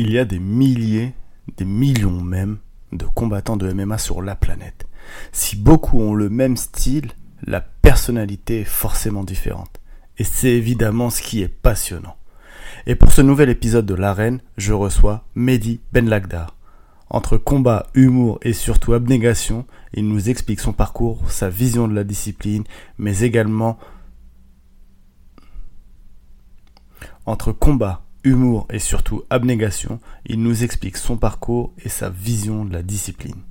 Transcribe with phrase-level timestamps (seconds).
[0.00, 1.12] Il y a des milliers,
[1.56, 2.58] des millions même,
[2.92, 4.86] de combattants de MMA sur la planète.
[5.32, 7.10] Si beaucoup ont le même style,
[7.42, 9.80] la personnalité est forcément différente.
[10.16, 12.14] Et c'est évidemment ce qui est passionnant.
[12.86, 16.54] Et pour ce nouvel épisode de l'arène, je reçois Mehdi Ben Lagdar.
[17.10, 22.04] Entre combat, humour et surtout abnégation, il nous explique son parcours, sa vision de la
[22.04, 22.62] discipline,
[22.98, 23.80] mais également
[27.26, 32.72] entre combat, humour et surtout abnégation, il nous explique son parcours et sa vision de
[32.72, 33.42] la discipline.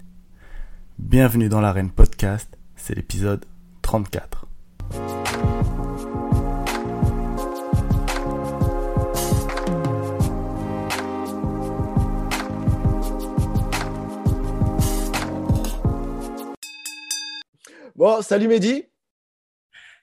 [0.99, 3.45] Bienvenue dans l'arène podcast, c'est l'épisode
[3.81, 4.47] 34.
[17.95, 18.85] Bon, salut Mehdi.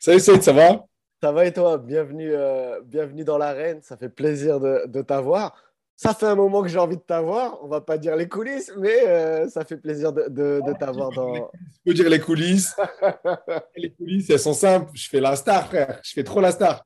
[0.01, 0.85] Salut Saïd, ça va?
[1.25, 1.79] Ça va et toi?
[1.79, 3.81] Bienvenue, euh, bienvenue dans l'arène.
[3.81, 5.57] Ça fait plaisir de, de t'avoir.
[5.97, 7.65] Ça fait un moment que j'ai envie de t'avoir.
[7.65, 11.09] On va pas dire les coulisses, mais euh, ça fait plaisir de, de, de t'avoir
[11.13, 11.35] dans.
[11.35, 11.41] Je
[11.87, 12.77] peux dire les coulisses.
[13.75, 14.91] les coulisses, elles sont simples.
[14.93, 15.99] Je fais la star, frère.
[16.05, 16.85] Je fais trop la star.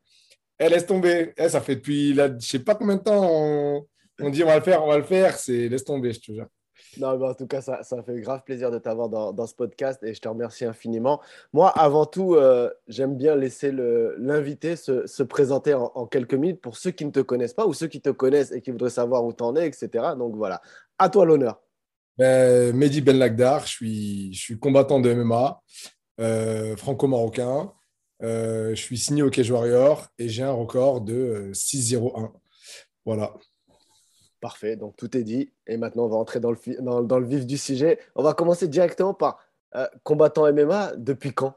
[0.57, 1.33] Elle laisse tomber.
[1.37, 3.87] Eh, ça fait depuis, là, je sais pas combien de temps on,
[4.21, 5.37] on dit on va le faire, on va le faire.
[5.37, 6.47] C'est laisse tomber, je te jure.
[6.99, 9.55] Non, mais en tout cas, ça, ça fait grave plaisir de t'avoir dans, dans, ce
[9.55, 11.21] podcast et je te remercie infiniment.
[11.53, 16.77] Moi, avant tout, euh, j'aime bien laisser l'invité se, se, présenter en, quelques minutes pour
[16.77, 19.25] ceux qui ne te connaissent pas ou ceux qui te connaissent et qui voudraient savoir
[19.25, 19.89] où tu en es, etc.
[20.19, 20.61] Donc voilà,
[20.99, 21.61] à toi l'honneur.
[22.17, 25.63] Ben, Mehdi Ben Lagdar, je suis, je suis combattant de MMA,
[26.21, 27.73] euh, franco-marocain.
[28.25, 32.33] Euh, je suis signé au Cage Warrior et j'ai un record de 6-0-1.
[33.07, 33.35] Voilà.
[34.41, 35.51] Parfait, donc tout est dit.
[35.67, 37.99] Et maintenant, on va entrer dans le, vif du sujet.
[38.15, 39.41] On va commencer directement par
[39.75, 40.93] euh, combattant MMA.
[40.97, 41.55] Depuis quand?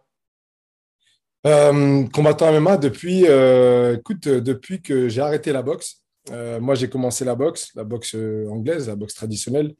[1.45, 6.01] Euh, Combattant MMA depuis, euh, écoute, depuis que j'ai arrêté la boxe.
[6.31, 9.75] Moi, j'ai commencé la boxe, la boxe anglaise, la boxe traditionnelle.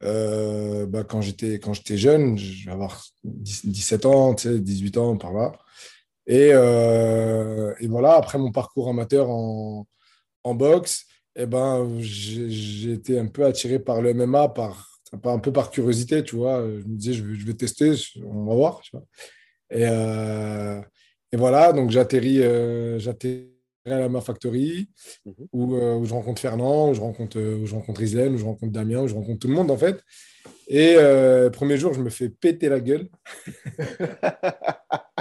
[0.00, 1.58] Bah, quand j'étais
[1.96, 5.52] jeune, je vais avoir 17 ans, 18 ans par là.
[6.26, 6.52] Et,
[7.88, 9.86] voilà, après mon parcours amateur en
[10.54, 11.07] boxe,
[11.38, 16.22] eh ben, j'ai été un peu attiré par le MMA, par, un peu par curiosité,
[16.24, 16.62] tu vois.
[16.62, 17.92] Je me disais, je vais, je vais tester,
[18.24, 18.80] on va voir.
[18.80, 19.04] Tu vois.
[19.70, 20.80] Et, euh,
[21.32, 22.98] et, voilà, donc j'atterris euh,
[23.86, 24.88] à la Mare Factory,
[25.24, 25.46] mm -hmm.
[25.52, 28.44] où, euh, où, je rencontre Fernand, où je rencontre, où je rencontre Islaine, où je
[28.44, 29.98] rencontre Damien, où je rencontre tout le monde, en fait.
[30.68, 33.08] Et euh, premier jour, je me fais péter la gueule.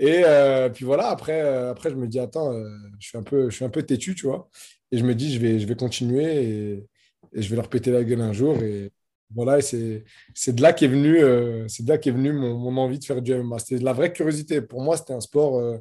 [0.00, 2.66] Et euh, puis voilà, après, euh, après, je me dis, attends, euh,
[2.98, 4.48] je, suis un peu, je suis un peu têtu, tu vois.
[4.92, 6.86] Et je me dis, je vais, je vais continuer et,
[7.32, 8.62] et je vais leur péter la gueule un jour.
[8.62, 8.90] Et
[9.34, 12.76] voilà, et c'est, de là qu'est venu, euh, c'est de là qu'est venu mon, mon,
[12.82, 13.58] envie de faire du MMA.
[13.60, 14.60] C'était de la vraie curiosité.
[14.60, 15.78] Pour moi, c'était un sport, euh,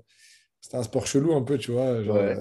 [0.61, 2.03] c'était un sport chelou un peu, tu vois.
[2.03, 2.37] Genre, ouais.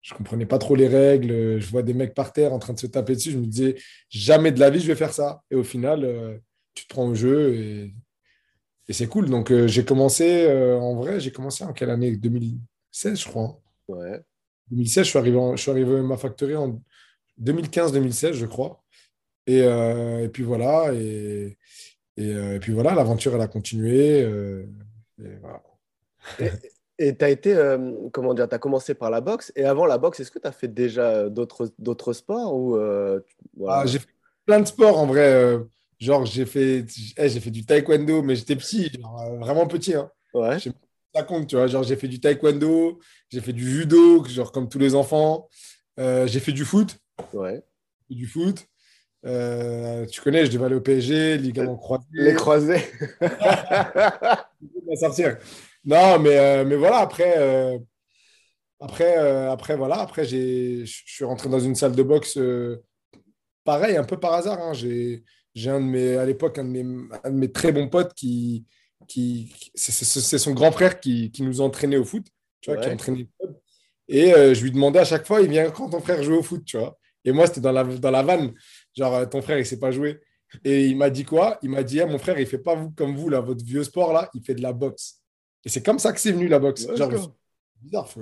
[0.00, 1.60] Je comprenais pas trop les règles.
[1.60, 3.30] Je vois des mecs par terre en train de se taper dessus.
[3.30, 3.76] Je me disais,
[4.08, 5.42] jamais de la vie, je vais faire ça.
[5.50, 6.36] Et au final, euh,
[6.74, 7.94] tu te prends au jeu et
[8.88, 9.30] et c'est cool.
[9.30, 12.16] Donc, euh, j'ai commencé, euh, en vrai, j'ai commencé en quelle année?
[12.16, 13.60] 2016, je crois.
[13.88, 14.20] Ouais.
[14.72, 16.80] 2016, je suis arrivé, en, je suis arrivé à ma factory en
[17.42, 18.82] 2015-2016, je crois.
[19.46, 20.92] Et, euh, et, puis voilà.
[20.94, 21.56] Et,
[22.16, 24.20] et, et puis voilà, l'aventure, elle a continué.
[24.20, 25.62] et voilà.
[26.98, 27.76] Et tu as été,
[28.12, 29.52] comment dire, tu as commencé par la boxe.
[29.56, 32.76] Et avant la boxe, est-ce que tu as fait déjà d'autres sports ou,
[33.56, 33.80] voilà.
[33.80, 34.08] ah, J'ai fait
[34.46, 35.58] plein de sports en vrai.
[36.02, 36.84] Genre, j'ai fait,
[37.16, 39.94] hey, j'ai fait du taekwondo, mais j'étais petit, genre, euh, vraiment petit.
[39.94, 40.10] Hein.
[40.34, 40.56] Ouais.
[41.14, 41.66] Ça compte, tu vois.
[41.66, 45.48] Genre, j'ai fait du taekwondo, j'ai fait du judo, genre comme tous les enfants.
[45.98, 46.98] Euh, j'ai fait du foot.
[47.32, 47.62] Ouais.
[48.08, 48.66] Du foot.
[49.24, 52.04] Euh, tu connais, je devais aller au PSG, ligaments croisés.
[52.12, 52.82] Les croisés.
[54.98, 55.38] sortir.
[55.84, 57.80] Non, mais, euh, mais voilà, après,
[58.80, 59.16] après,
[59.48, 62.38] après, voilà, après, je suis rentré dans une salle de boxe,
[63.64, 64.60] pareil, un peu par hasard.
[64.60, 64.72] Hein.
[64.72, 65.22] J'ai
[65.54, 68.64] j'ai un de mes, à l'époque, un, un, de mes très bons potes qui,
[69.06, 72.26] qui, c'est son grand frère qui, qui, nous entraînait au foot,
[72.60, 72.86] tu vois, ouais.
[72.86, 73.28] qui entraînait
[74.08, 76.42] Et euh, je lui demandais à chaque fois, il vient quand ton frère joue au
[76.42, 76.98] foot, tu vois.
[77.24, 78.52] Et moi, c'était dans la, dans la vanne,
[78.96, 80.20] genre, euh, ton frère, il sait pas jouer.
[80.64, 81.58] Et il m'a dit quoi?
[81.62, 83.84] Il m'a dit, ah, mon frère, il fait pas vous, comme vous, là, votre vieux
[83.84, 85.20] sport, là, il fait de la boxe.
[85.64, 86.84] Et c'est comme ça que c'est venu, la boxe.
[86.86, 87.32] Ouais, genre,
[87.80, 88.08] bizarre.
[88.08, 88.20] Faut...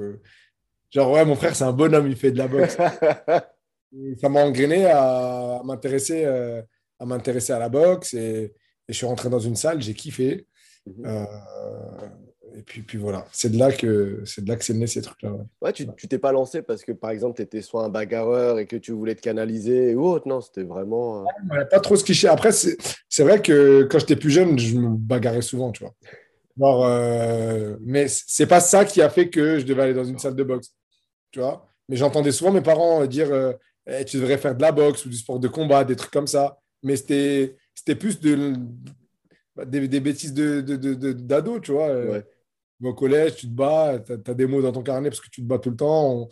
[0.90, 2.76] Genre, ouais, mon frère, c'est un bonhomme, il fait de la boxe.
[4.20, 6.24] ça m'a engrainé à m'intéresser.
[6.24, 6.62] Euh,
[7.00, 8.52] à m'intéresser à la boxe et, et,
[8.88, 10.46] je suis rentré dans une salle, j'ai kiffé.
[10.86, 11.06] -hmm.
[11.06, 12.08] euh,
[12.56, 15.02] et puis, puis voilà, c'est de là que c'est de là que c'est né ces
[15.02, 15.30] trucs-là.
[15.32, 15.44] Ouais.
[15.62, 15.72] ouais.
[15.72, 18.66] tu tu t'es pas lancé parce que par exemple tu étais soit un bagarreur et
[18.66, 21.20] que tu voulais te canaliser ou autre, non, c'était vraiment.
[21.20, 21.24] Euh...
[21.50, 22.28] Ouais, pas trop ce cliché.
[22.28, 25.94] Après, c'est vrai que quand j'étais plus jeune, je me bagarrais souvent, tu vois.
[26.58, 30.18] Genre, euh, mais c'est pas ça qui a fait que je devais aller dans une
[30.18, 30.74] salle de boxe,
[31.30, 31.66] tu vois.
[31.88, 33.30] Mais j'entendais souvent mes parents dire
[33.86, 36.26] Eh, tu devrais faire de la boxe ou du sport de combat, des trucs comme
[36.26, 36.58] ça.
[36.82, 38.54] Mais c'était c'était plus de,
[39.66, 41.88] des, des bêtises d'ado, de, de, de, tu vois.
[41.88, 42.24] Euh, Ouais.
[42.82, 45.42] Au collège, tu te bats, tu as, des mots dans ton carnet parce que tu
[45.42, 46.14] te bats tout le temps.
[46.14, 46.28] on-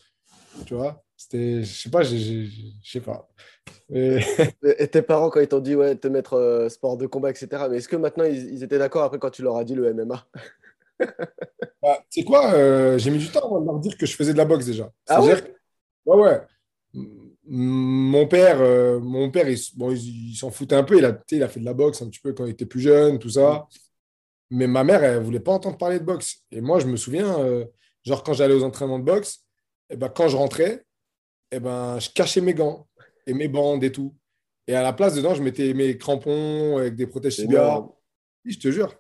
[0.64, 2.48] tu vois, c'était, je sais pas, je
[2.82, 3.28] sais pas.
[3.94, 4.18] Et
[4.78, 7.64] et tes parents, quand ils t'ont dit ouais, te mettre euh, sport de combat, etc.,
[7.70, 9.92] mais est-ce que maintenant ils, ils étaient d'accord après quand tu leur as dit le
[9.92, 10.26] MMA
[11.82, 14.32] Bah, tu sais quoi, euh, j'ai mis du temps de leur dire que je faisais
[14.32, 14.90] de la boxe déjà.
[15.06, 15.54] Ah que-
[16.06, 16.40] ouais, ouais.
[17.50, 20.98] Mon père, euh, mon père, il, s- bon, il, il s'en foutait un peu.
[20.98, 23.18] Il a, il fait de la boxe un petit peu quand il était plus jeune,
[23.18, 23.66] tout ça.
[24.50, 26.44] Mais ma mère, elle voulait pas entendre parler de boxe.
[26.52, 27.64] Et moi, je me souviens, euh,
[28.04, 29.44] genre quand j'allais aux entraînements de boxe,
[29.90, 30.84] et ben, quand je rentrais,
[31.52, 32.88] et ben, je cachais mes gants
[33.26, 34.14] et mes bandes et tout.
[34.66, 37.40] Et à la place, dedans, je mettais mes crampons avec des protèges.
[38.44, 38.94] Oui, je te jure.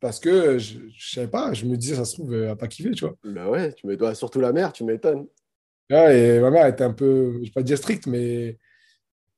[0.00, 2.92] Parce que je, je savais pas, je me disais, ça se trouve, va pas kiffer,
[2.92, 3.16] tu vois.
[3.24, 5.26] Bah ouais, tu m'étonnes, surtout la mère, tu m'étonnes.
[5.90, 8.58] Ouais, et ma mère était un peu, je vais pas dire stricte, mais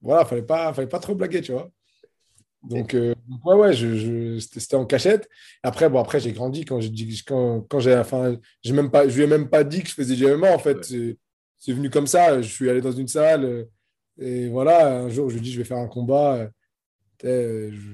[0.02, 1.70] voilà, fallait pas, fallait pas trop blaguer, tu vois.
[2.62, 3.14] Donc, euh,
[3.44, 5.29] ouais, ouais, je, je- c'était en cachette.
[5.62, 9.08] Après, bon, après, j'ai grandi quand j'ai dit, quand, quand j'ai, enfin, j'ai même pas,
[9.08, 10.76] je lui ai même pas dit que je faisais du MMA, en fait.
[10.79, 10.82] Ouais.
[10.85, 11.19] C'est-
[11.58, 12.41] C'est venu comme ça.
[12.43, 13.64] Je suis allé dans une salle euh,
[14.19, 16.49] et voilà, un jour, je lui ai dit, je vais faire un combat.
[17.25, 17.93] euh, je-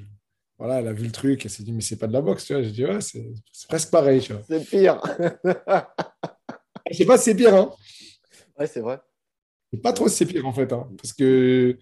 [0.58, 2.46] Voilà, elle a vu le truc, elle s'est dit, mais c'est pas de la boxe,
[2.46, 2.62] tu vois.
[2.62, 4.42] J'ai dit, ouais, c'est c'est presque pareil, tu vois.
[4.48, 5.00] C'est pire.
[6.90, 7.70] Je sais pas si c'est pire, hein.
[8.58, 9.00] Ouais, c'est vrai.
[9.82, 11.76] Pas trop c'est pire en fait, hein, parce que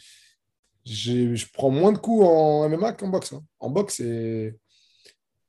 [0.85, 3.33] je prends moins de coups en MMA qu'en boxe.
[3.33, 3.45] hein.
[3.61, 4.57] En boxe, c'est.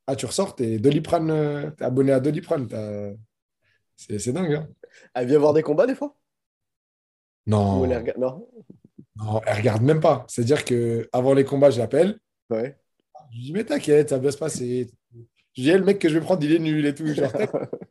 [0.07, 2.67] Ah, tu ressors, t'es Doliprane, euh, t'es abonné à Doliprane.
[3.95, 4.53] C'est c'est dingue.
[4.53, 4.67] Hein.
[5.13, 6.15] Elle vient voir des combats des fois?
[7.47, 8.47] Non, Ou elle Non
[9.17, 10.25] non, elle regarde même pas.
[10.27, 12.19] C'est-à-dire que avant les combats, je l'appelle.
[12.49, 12.77] Ouais.
[13.31, 14.89] Je lui dis, mais t'inquiète, ça va se passer.
[15.53, 17.07] Je dis, le mec que je vais prendre, il est nul et tout.
[17.07, 17.31] Genre,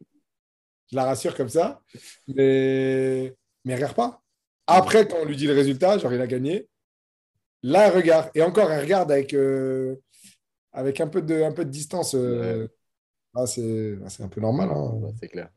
[0.91, 1.81] je la rassure comme ça.
[2.29, 3.35] Mais,
[3.65, 4.23] mais elle regarde pas.
[4.67, 6.69] Après, quand on lui dit le résultat, genre il a gagné,
[7.63, 8.31] là, elle regarde.
[8.35, 9.97] Et encore, elle regarde avec, euh,
[10.73, 12.15] avec un, peu de, un peu de distance.
[12.15, 12.69] euh.
[13.35, 14.71] Ah, c'est ah, c'est un peu normal.
[14.71, 14.93] hein.
[14.95, 15.51] Ouais, c'est clair.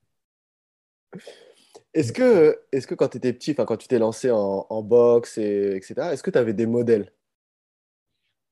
[1.94, 5.38] Est-ce que, est que quand tu étais petit, quand tu t'es lancé en, en boxe,
[5.38, 7.12] et, etc., est-ce que tu avais des modèles?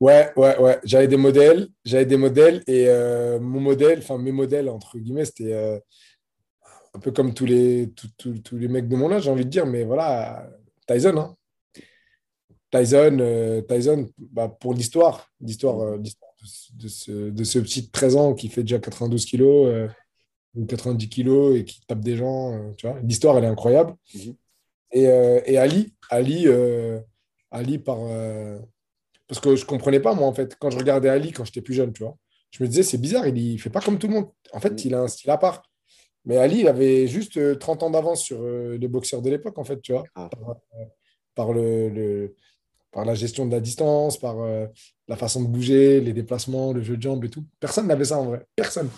[0.00, 0.78] Ouais, ouais, ouais.
[0.84, 1.68] J'avais des modèles.
[1.84, 2.62] J'avais des modèles.
[2.66, 5.54] Et euh, mon modèle, enfin mes modèles, entre guillemets, c'était
[6.96, 9.44] un peu comme tous les, tous, tous- tous les mecs de mon âge, j'ai envie
[9.44, 9.66] de dire.
[9.66, 10.48] Mais voilà,
[10.88, 11.16] Tyson.
[11.18, 11.36] hein.
[12.70, 17.82] Tyson, euh, Tyson bah, pour l'histoire, l'histoire euh, de, ce- de ce, de ce petit
[17.82, 19.88] de 13 ans qui fait déjà 92 kilos euh,
[20.54, 22.54] ou 90 kilos et qui tape des gens.
[22.54, 23.94] euh, tu vois, l'histoire, elle est incroyable.
[24.14, 24.34] Mhm.
[24.92, 26.46] Et, et Ali, Ali,
[27.50, 27.98] Ali par.
[29.26, 31.74] parce que je comprenais pas, moi, en fait, quand je regardais Ali quand j'étais plus
[31.74, 32.16] jeune, tu vois.
[32.52, 34.28] Je me disais, c'est bizarre, il, il fait pas comme tout le monde.
[34.52, 34.78] En fait, Mhm.
[34.84, 35.62] il a un style à part.
[36.26, 39.56] Mais Ali, il avait juste euh, 30 ans d'avance sur euh, les boxeurs de l'époque,
[39.58, 40.04] en fait, tu vois.
[40.14, 40.28] Ah.
[40.30, 40.84] Par, euh,
[41.34, 42.34] par le, le-
[42.92, 44.66] par la gestion de la distance, par euh,
[45.06, 47.44] la façon de bouger, les déplacements, le jeu de jambes et tout.
[47.60, 48.44] Personne n'avait ça en vrai.
[48.56, 48.88] Personne.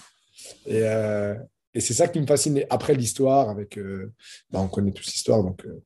[0.67, 1.35] Et, euh,
[1.75, 2.67] et c'est ça qui me fascinait.
[2.71, 3.77] Après l'histoire, avec.
[3.77, 4.13] euh,
[4.51, 5.65] bah, on connaît tous l'histoire, donc.
[5.67, 5.83] euh,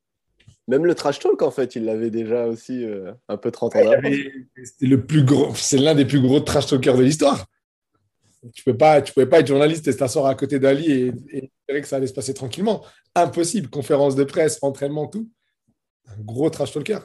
[0.68, 3.84] Même le trash talk, en fait, il l'avait déjà aussi euh, un peu 30 ans
[3.84, 4.14] d'avance.
[5.56, 7.46] c'est l'un des plus gros trash talkers de l'histoire.
[8.52, 11.44] Tu peux pas, tu pouvais pas être journaliste et t'asseoir à côté d'Ali et, et
[11.44, 12.84] espérer que ça allait se passer tranquillement.
[13.14, 13.70] Impossible.
[13.70, 15.28] Conférence de presse, entraînement, tout.
[16.08, 16.98] Un gros trash talker.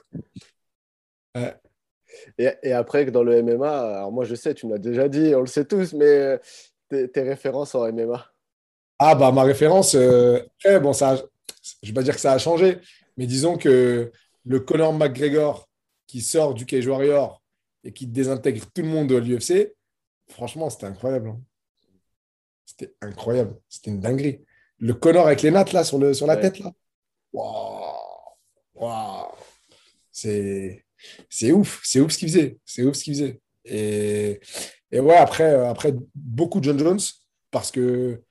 [2.38, 5.34] Et, et après, dans le MMA, alors moi je sais, tu me l'as déjà dit,
[5.36, 6.38] on le sait tous, mais euh,
[6.90, 8.26] tes, tes références en MMA.
[9.00, 11.22] Ah bah ma référence, euh, après, bon ça, a-
[11.84, 12.80] je vais pas dire que ça a changé,
[13.18, 14.12] mais disons que
[14.46, 15.70] le Conor McGregor
[16.08, 17.44] qui sort du Cage Warrior
[17.84, 19.76] et qui désintègre tout le monde de l'UFC,
[20.30, 21.30] franchement c'était incroyable.
[21.30, 21.42] hein.
[22.66, 24.44] C'était incroyable, c'était une dinguerie.
[24.80, 26.42] Le Conor avec les nattes là sur, le, sur la Ouais.
[26.42, 26.72] tête là,
[27.34, 27.96] waouh,
[28.76, 29.28] waouh,
[30.12, 30.86] c'est
[31.30, 33.42] c'est ouf, c'est ouf ce qu'il faisait, c'est ouf ce qu'il faisait.
[33.66, 34.40] Et,
[34.92, 37.00] et ouais après euh, après beaucoup de John Jones
[37.52, 38.22] parce que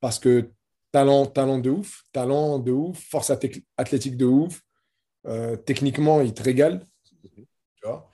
[0.00, 0.50] parce que
[0.92, 4.60] talent, talent de ouf, talent de ouf, force athlétique de ouf,
[5.26, 6.84] euh, techniquement, il te régale.
[7.36, 7.46] Tu
[7.84, 8.10] vois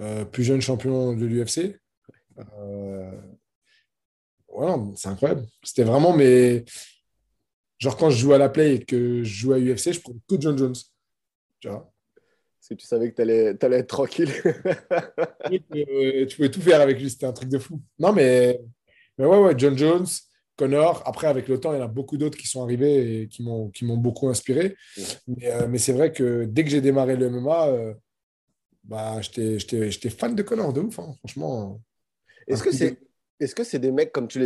[0.00, 1.76] Euh, plus jeune champion de l'UFC.
[2.58, 3.10] Euh,
[4.48, 5.46] ouais, non, c'est incroyable.
[5.62, 6.64] C'était vraiment mes.
[7.78, 10.18] Genre, quand je jouais à la play et que je jouais à UFC, je prenais
[10.28, 10.74] que John Jones.
[11.60, 11.92] Tu vois
[12.60, 14.30] Parce que tu savais que tu allais, être tranquille.
[15.50, 17.80] Euh, tu pouvais tout faire avec lui, c'était un truc de fou.
[17.98, 18.60] Non, mais,
[19.16, 20.06] mais ouais, ouais, John Jones,
[20.56, 21.02] Connor.
[21.06, 23.42] Après, avec le temps, il y en a beaucoup d'autres qui sont arrivés et qui
[23.42, 24.76] m'ont beaucoup inspiré.
[25.26, 27.94] Mais, euh, mais c'est vrai que dès que j'ai démarré le MMA, euh,
[28.84, 31.80] bah, j'étais fan de Connor, de ouf, hein, franchement.
[32.48, 32.98] Est-ce que c'est
[33.40, 34.40] est -ce c'est des mecs, comme tu,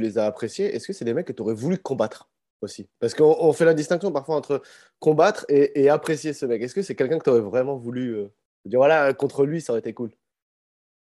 [0.00, 2.28] les, as appréciés, est-ce que c'est des mecs que tu aurais voulu combattre
[2.60, 2.88] aussi?
[3.00, 4.62] Parce qu'on fait la distinction parfois entre
[5.00, 6.62] combattre et, apprécier ce mec.
[6.62, 8.28] Est-ce que c'est quelqu'un que tu aurais vraiment voulu euh,
[8.64, 10.10] dire voilà, contre lui, ça aurait été cool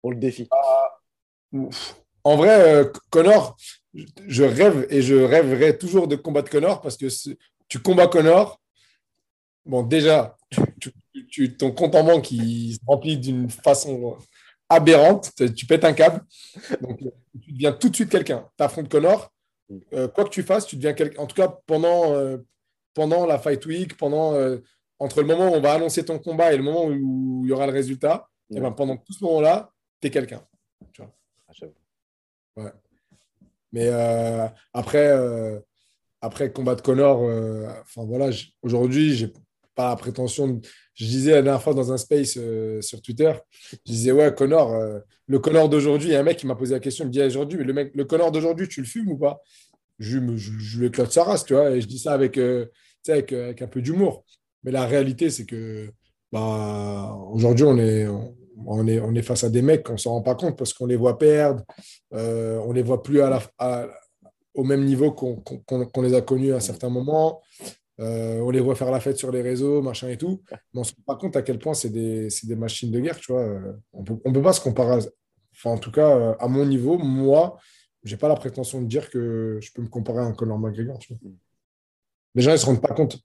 [0.02, 0.48] pour le défi?
[2.24, 3.58] En vrai, euh, Connor,
[4.28, 7.08] je rêve et je rêverai toujours de combattre Connor parce que
[7.68, 8.62] tu combats Connor.
[9.66, 10.38] Bon, déjà,
[11.58, 14.18] ton compte en banque il se remplit d'une façon
[14.70, 15.32] aberrante.
[15.56, 16.24] Tu pètes un câble.
[16.82, 17.00] Donc,
[17.42, 18.48] tu deviens tout de suite quelqu'un.
[18.58, 19.32] Tu affrontes Connor
[19.94, 21.22] euh, quoi que tu fasses, tu deviens quelqu'un.
[21.22, 22.38] En tout cas, pendant, euh,
[22.94, 24.58] pendant la Fight Week, pendant, euh,
[25.00, 27.52] entre le moment où on va annoncer ton combat et le moment où il y
[27.52, 30.46] aura le résultat, et eh ben, pendant tout ce moment-là, tu es quelqu'un.
[32.58, 32.72] Ah,
[33.72, 33.90] Mais
[34.72, 35.12] après,
[36.22, 37.22] après combat de Connor,
[37.82, 38.30] enfin voilà,
[38.62, 39.34] aujourd'hui, j'ai
[39.74, 40.62] pas la prétention.
[40.96, 42.40] Je disais la dernière fois dans un space
[42.82, 43.34] sur Twitter,
[43.72, 46.74] je disais ouais, Connor, le Connor d'aujourd'hui, il y a un mec qui m'a posé
[46.74, 49.12] la question, il me dit aujourd'hui, mais le mec, le Connor d'aujourd'hui, tu le fumes
[49.12, 49.42] ou pas?
[49.98, 52.66] Je, lui éclate sa race, tu vois, et je dis ça avec, euh,
[53.08, 54.24] avec, euh, un peu d'humour.
[54.64, 55.90] Mais la réalité, c'est que
[56.32, 58.08] bah, aujourd'hui, on est,
[58.66, 60.74] on, est, on est face à des mecs qu'on ne s'en rend pas compte parce
[60.74, 61.64] qu'on les voit perdre,
[62.14, 63.90] euh, on ne les voit plus à la,
[64.54, 66.90] au même niveau qu'on les a connus à certains
[67.98, 68.46] moments.
[68.46, 70.42] on les voit faire la fête sur les réseaux, machin et tout.
[70.52, 73.20] Mais on ne se rend pas compte à quel point c'est des, machines de guerre,
[73.20, 73.46] tu vois.
[73.94, 75.00] On peut, ne peut pas se comparer
[75.56, 77.60] Enfin, en tout cas, euh, à mon niveau, moi,
[78.04, 81.00] j'ai pas la prétention de dire que je peux me comparer à un Conor McGregor.
[82.36, 83.18] Les gens, ils se rendent pas compte.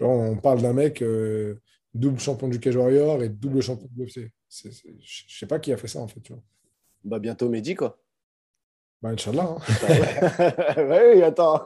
[0.00, 1.60] On parle d'un mec euh,
[1.94, 4.30] double champion du Cage Warrior et double champion de l'UFC.
[4.50, 6.20] Je sais pas qui a fait ça, en fait.
[7.04, 7.98] Bah, bientôt Mehdi, quoi.
[9.02, 9.56] Bah, Inch'Allah.
[9.56, 10.74] Hein.
[11.14, 11.64] oui, attends.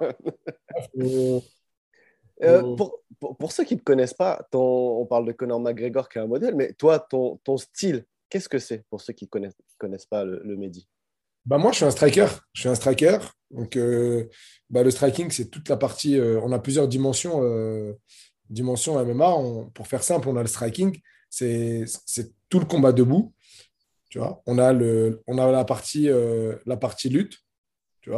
[2.43, 3.03] Euh, pour,
[3.39, 6.23] pour, ceux qui ne te connaissent pas, ton, on parle de Conor McGregor qui est
[6.23, 9.57] un modèle, mais toi, ton, ton style, Qu'est-ce que c'est pour ceux qui ne connaissent,
[9.77, 10.89] connaissent pas le, le Mehdi?
[11.45, 12.27] Bah moi, je suis un striker.
[12.53, 13.19] Je suis un striker.
[13.51, 14.29] Donc, euh,
[14.71, 16.17] bah, le striking, c'est toute la partie.
[16.17, 17.95] Euh, on a plusieurs dimensions, euh,
[18.49, 19.71] dimensions MMA.
[19.75, 21.87] pour faire simple, on a le striking, c'est
[22.49, 23.35] tout le combat debout.
[24.11, 26.11] Tu vois, on a, le, on a la, partie,
[26.81, 27.39] partie lutte.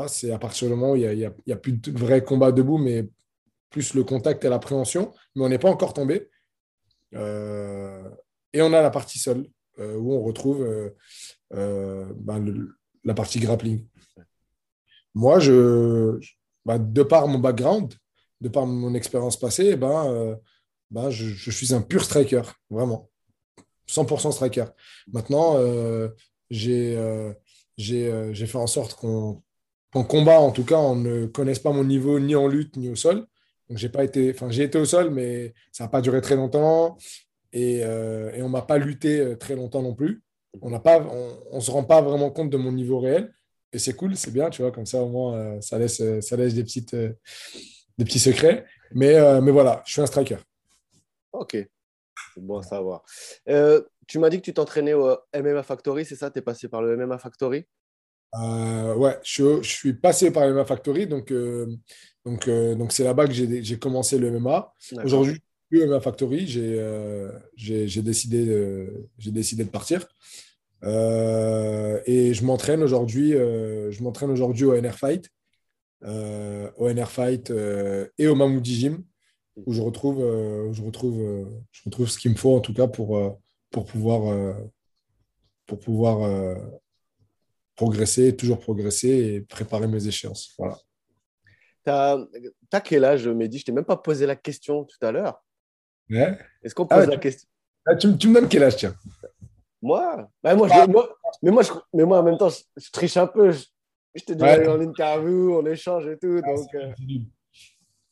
[0.09, 3.07] C'est à partir du moment où il n'y a, plus de vrai combat debout, mais
[3.71, 5.13] plus le contact et l'appréhension.
[5.37, 6.31] Mais on n'est pas encore tombé.
[7.13, 7.17] et
[8.63, 9.47] on a la partie seule.
[9.79, 10.91] Euh, où on retrouve euh,
[11.55, 12.69] euh, ben,
[13.05, 13.87] la partie grappling.
[15.15, 16.21] Moi, je,
[16.67, 17.95] ben, de par mon background,
[18.43, 20.39] de par mon expérience passée, ben,
[20.91, 23.11] ben je, suis un pur striker, vraiment.
[23.89, 24.67] 100% striker.
[25.13, 25.59] Maintenant,
[26.51, 26.99] j'ai
[27.77, 29.43] j'ai fait en sorte qu'on
[29.93, 32.97] combat, en tout cas, on ne connaisse pas mon niveau ni en lutte ni au
[32.97, 33.27] sol.
[33.69, 36.97] Donc, j'ai pas été, été au sol, mais ça n'a pas duré très longtemps
[37.53, 40.23] et, euh, et on m'a pas lutté euh, très longtemps non plus.
[40.61, 40.77] On ne
[41.51, 43.33] on, se rend pas vraiment compte de mon niveau réel.
[43.73, 46.37] Et c'est cool, c'est bien, tu vois, comme ça au moins euh, ça, laisse, ça
[46.37, 48.67] laisse des, petites, des petits secrets.
[48.95, 50.37] Mais, mais voilà, je suis un striker.
[51.33, 51.57] Ok,
[52.35, 53.05] c'est bon à savoir.
[54.07, 56.31] tu m'as dit que tu t'entraînais au MMA Factory, c'est ça?
[56.31, 57.67] Tu es passé par le MMA Factory?
[58.35, 61.33] Ouais, je, je, suis passé par le MMA Factory, donc
[62.25, 64.73] donc donc c'est là-bas que j'ai commencé le MMA.
[65.05, 65.43] Aujourd'hui,
[65.81, 68.87] ma Factory, euh, j'ai décidé,
[69.19, 70.07] décidé de partir.
[70.85, 75.31] Euh, et je m'entraîne aujourd'hui, euh, je m'entraîne aujourd'hui au NR Fight,
[76.05, 77.53] au NR Fight
[78.19, 79.05] et au Mamoudi Gym,
[79.57, 80.19] où je retrouve,
[80.73, 83.39] je retrouve, je retrouve ce qu'il me faut en tout cas pour,
[83.71, 84.55] pour pouvoir,
[85.67, 86.57] pour pouvoir
[87.77, 90.55] progresser, toujours progresser et préparer mes échéances.
[90.59, 90.79] Voilà.
[91.85, 92.19] T'as
[92.73, 93.59] as quel âge, Mehdi?
[93.59, 95.43] Je t'ai même pas posé la question tout à l'heure.
[96.11, 97.49] Est-ce qu'on ah pose la question?
[97.87, 98.95] Ah, tu, me donnes quel âge, tiens?
[99.81, 103.27] Moi, bah, moi, je, moi, mais, moi mais moi, en même temps, je, triche un
[103.27, 103.51] peu.
[103.51, 103.65] Je,
[104.25, 106.41] t'ai déjà eu en interview, on échange et tout.
[106.45, 106.93] Ah, donc, euh.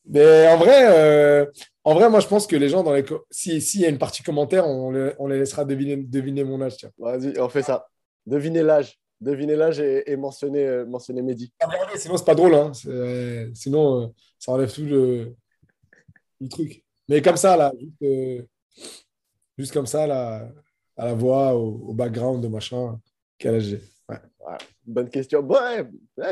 [0.07, 1.47] Mais en vrai, euh,
[1.85, 3.99] en vrai, moi, je pense que les gens, dans les s'il si y a une
[3.99, 6.77] partie commentaire, on les, on les laissera deviner, deviner mon âge.
[6.99, 7.87] Vas-y, on fait ça.
[8.27, 8.99] Deviner l'âge.
[9.21, 10.87] Deviner l'âge et, et, mentionner, euh,
[11.23, 11.53] Mehdi.
[11.97, 12.55] sinon, c'est pas drôle.
[12.55, 12.73] Hein.
[13.55, 15.35] Sinon, ça enlève tout le,
[16.41, 16.83] le truc.
[17.09, 18.43] Mais comme ça, là, juste, euh,
[19.59, 20.49] juste comme ça, là,
[20.97, 23.01] à la voix, au, background de machin,
[23.37, 23.81] quel âge j'ai?
[24.87, 25.41] Bonne question.
[25.41, 25.87] Ouais,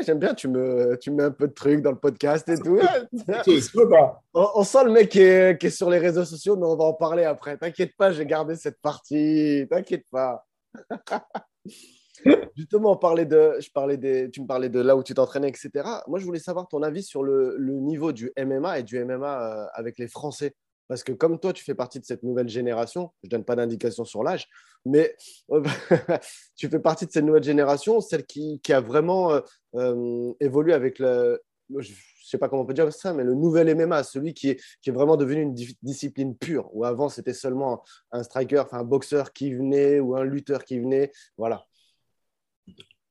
[0.05, 2.79] j'aime bien, tu me, tu mets un peu de trucs dans le podcast et tout.
[4.33, 6.85] on, sent le mec qui est, qui est, sur les réseaux sociaux, mais on va
[6.85, 7.57] en parler après.
[7.57, 9.65] T'inquiète pas, j'ai gardé cette partie.
[9.69, 10.45] T'inquiète pas.
[12.55, 15.49] Justement, on parlait de, je parlais des, tu me parlais de là où tu t'entraînais,
[15.49, 15.71] etc.
[16.07, 19.41] Moi, je voulais savoir ton avis sur le, le niveau du MMA et du MMA
[19.41, 20.53] euh, avec les Français.
[20.89, 23.55] Parce que comme toi, tu fais partie de cette nouvelle génération, je ne donne pas
[23.55, 24.49] d'indication sur l'âge,
[24.85, 25.15] mais
[26.57, 29.41] tu fais partie de cette nouvelle génération, celle qui, a vraiment euh,
[29.75, 31.39] euh, évolué avec le,
[31.77, 31.93] je
[32.23, 34.89] sais pas comment on peut dire ça, mais le nouvel MMA, celui qui est, qui
[34.89, 35.53] est vraiment devenu une
[35.83, 40.63] discipline pure, où avant c'était seulement un striker, un boxeur qui venait ou un lutteur
[40.63, 41.65] qui venait, voilà.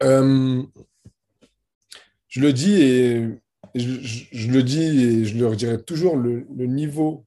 [0.03, 0.63] Euh,
[2.29, 3.41] je le dis et
[3.75, 7.25] je, le dis et je le redirai toujours, le, niveau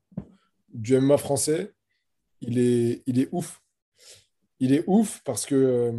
[0.74, 1.74] du MMA français,
[2.42, 3.62] il est, il est ouf.
[4.60, 5.92] Il est ouf parce que euh,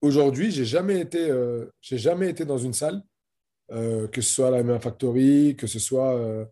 [0.00, 3.02] aujourd'hui, j'ai jamais été, euh, j'ai jamais été dans une salle,
[3.72, 6.46] euh, que ce soit à la MMA Factory, que ce soit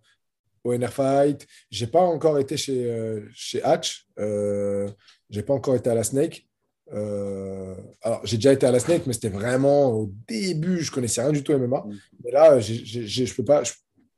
[0.64, 1.46] au NR Fight.
[1.70, 4.06] J'ai pas encore été chez chez Hatch.
[4.16, 6.46] j'ai pas encore été à la Snake.
[6.90, 11.32] alors, j'ai déjà été à la Snake, mais c'était vraiment au début, je connaissais rien
[11.32, 11.84] du tout MMA.
[11.84, 11.98] Mm.
[12.24, 13.62] Mais là, je peux pas,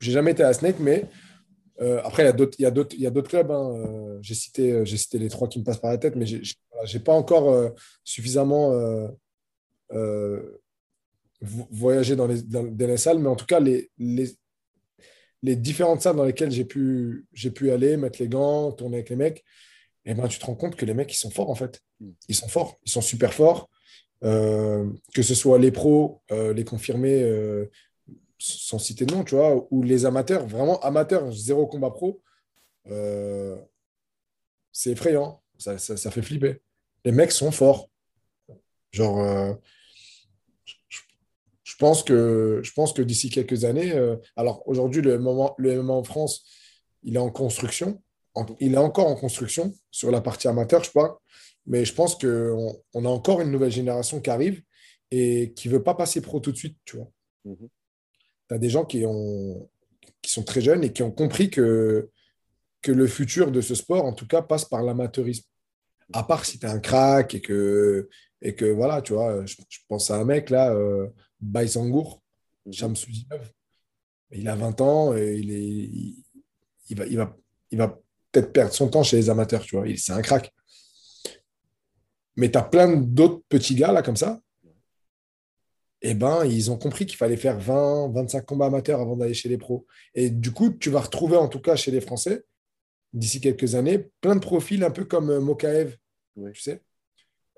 [0.00, 1.06] j'ai jamais été à la Snake, mais
[1.80, 3.50] euh, après, il y a d'autres clubs.
[3.50, 4.84] Euh, j'ai cité,
[5.14, 7.70] les trois qui me passent par la tête, mais je n'ai pas encore euh,
[8.04, 8.72] suffisamment
[11.40, 13.18] voyagé dans les, salles.
[13.18, 13.90] Mais en tout cas, les,
[15.42, 17.26] différentes salles dans lesquelles j'ai pu,
[17.70, 19.44] aller, mettre les gants, tourner avec les mecs,
[20.04, 21.80] eh ben, tu te rends compte que les mecs, ils sont forts en fait.
[22.28, 23.70] Ils sont forts, ils sont super forts.
[24.20, 27.24] que ce soit les pros, les confirmés,
[28.40, 32.22] sans citer de nom, tu vois, ou les amateurs, vraiment amateurs, zéro combat pro,
[32.88, 33.56] euh,
[34.72, 35.42] c'est effrayant.
[35.58, 36.62] Ça, fait flipper.
[37.04, 37.90] Les mecs sont forts.
[38.92, 39.52] Genre, euh,
[40.64, 46.46] je, pense que, d'ici quelques années, euh, alors aujourd'hui, le MMA en France,
[47.02, 48.02] il est en construction.
[48.58, 51.14] il est encore en construction sur la partie amateur, je parle.
[51.66, 54.62] Mais je pense qu'on on a encore une nouvelle génération qui arrive
[55.10, 57.10] et qui ne veut pas passer pro tout de suite, tu vois.
[57.44, 57.68] Mhm
[58.50, 59.70] tu as des gens qui, ont,
[60.20, 62.10] qui sont très jeunes et qui ont compris que,
[62.82, 65.44] que le futur de ce sport, en tout cas, passe par l'amateurisme.
[66.12, 68.08] À part si tu es un crack et que,
[68.42, 69.54] et que voilà, tu vois, je,
[69.88, 71.06] pense à un mec là, euh,
[71.40, 72.20] Baïsangour,
[72.66, 72.94] mhm.
[74.32, 75.90] Il a 20 ans et il, est,
[76.88, 77.36] il, va, il va,
[77.70, 78.00] il va
[78.32, 79.84] peut-être perdre son temps chez les amateurs, tu vois.
[79.96, 80.52] C'est un crack.
[82.34, 84.40] Mais tu as plein d'autres petits gars là comme ça
[86.02, 89.48] eh ben, ils ont compris qu'il fallait faire 20, 25 combats amateurs avant d'aller chez
[89.48, 89.86] les pros.
[90.14, 92.44] Et du coup, tu vas retrouver, en tout cas chez les Français,
[93.12, 95.96] d'ici quelques années, plein de profils un peu comme euh, Mokaev,
[96.36, 96.80] tu sais,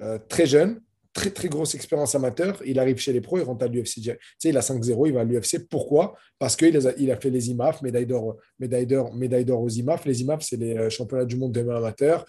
[0.01, 0.81] euh, très jeune,
[1.13, 2.61] très très grosse expérience amateur.
[2.65, 4.01] Il arrive chez les pros, il rentre à l'UFC.
[4.01, 5.69] Tu sais, il a 5-0, il va à l'UFC.
[5.69, 6.17] Pourquoi?
[6.39, 9.69] Parce qu'il a, il a fait les IMAF, médaille d'or, médaille d'or, médaille d'or aux
[9.69, 10.05] IMAF.
[10.07, 12.25] Les IMAF, c'est les euh, championnats du monde des amateurs.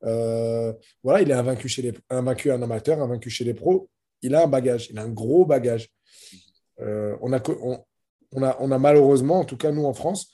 [0.00, 3.90] voilà, il est invaincu chez les, invaincu un amateur, invaincu chez les pros
[4.22, 5.88] il a un bagage, il a un gros bagage.
[6.80, 10.30] Euh, on, a, malheureusement, en tout cas nous en France,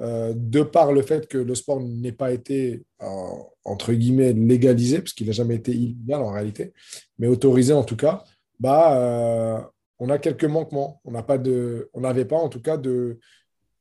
[0.00, 2.84] euh, de par le fait que le sport n'ait pas été,
[3.64, 6.72] entre guillemets, légalisé, parce qu'il n'a jamais été illégal en réalité,
[7.18, 8.24] mais autorisé en tout cas,
[8.58, 9.60] bah, euh,
[9.98, 11.00] on a quelques manquements.
[11.04, 11.12] On
[12.00, 13.18] n'avait pas en tout cas de,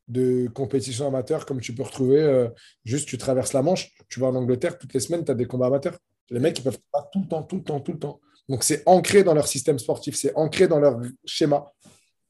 [0.08, 2.48] de compétition amateur comme tu peux retrouver.
[2.86, 5.46] juste, tu traverses la Manche, tu vas en Angleterre, toutes les semaines, tu as des
[5.46, 5.98] combats amateurs.
[6.30, 8.20] Les mecs, ils peuvent pas tout le temps, tout le temps, tout le temps.
[8.50, 11.72] Donc, c'est ancré dans leur système sportif, c'est ancré dans leur schéma.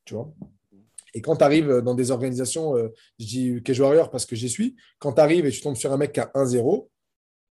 [0.05, 0.33] Tu vois
[1.13, 4.49] et quand tu arrives dans des organisations, euh, je dis Cage Warrior parce que j'y
[4.49, 6.89] suis, quand tu arrives et tu tombes sur un mec qui a 1-0,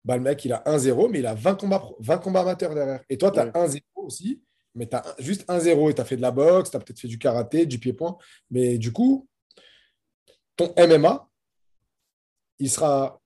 [0.04, 3.02] bah, le mec, il a 1-0, mais il a 20 combats, 20 combats amateurs derrière.
[3.10, 4.40] Et toi, tu as 1-0 aussi,
[4.74, 7.00] mais tu as juste 1-0 et tu as fait de la boxe, tu as peut-être
[7.00, 8.16] fait du karaté, du pied-point.
[8.50, 9.28] Mais du coup,
[10.56, 11.28] ton MMA,
[12.60, 13.20] il sera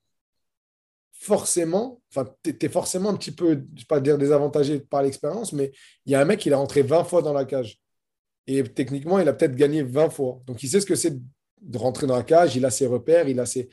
[1.23, 5.03] forcément, enfin, tu es forcément un petit peu, je ne vais pas dire désavantagé par
[5.03, 5.71] l'expérience, mais
[6.05, 7.79] il y a un mec, il est rentré 20 fois dans la cage.
[8.45, 10.41] Et techniquement, il a peut-être gagné 20 fois.
[10.45, 11.17] Donc, il sait ce que c'est
[11.61, 13.69] de rentrer dans la cage, il a ses repères, il a ses.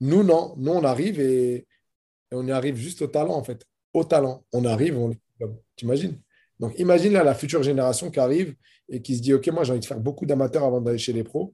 [0.00, 0.54] Nous, non.
[0.58, 1.66] Nous, on arrive et,
[2.30, 3.66] on y arrive juste au talent, en fait.
[3.92, 4.44] Au talent.
[4.52, 5.12] On arrive, on
[5.74, 6.20] T'imagines?
[6.60, 8.54] Donc, imagine la future génération qui arrive
[8.88, 11.12] et qui se dit Ok, moi, j'ai envie de faire beaucoup d'amateurs avant d'aller chez
[11.12, 11.52] les pros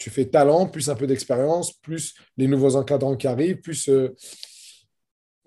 [0.00, 4.16] tu fais talent, plus un peu d'expérience, plus les nouveaux encadrants qui arrivent, plus, euh,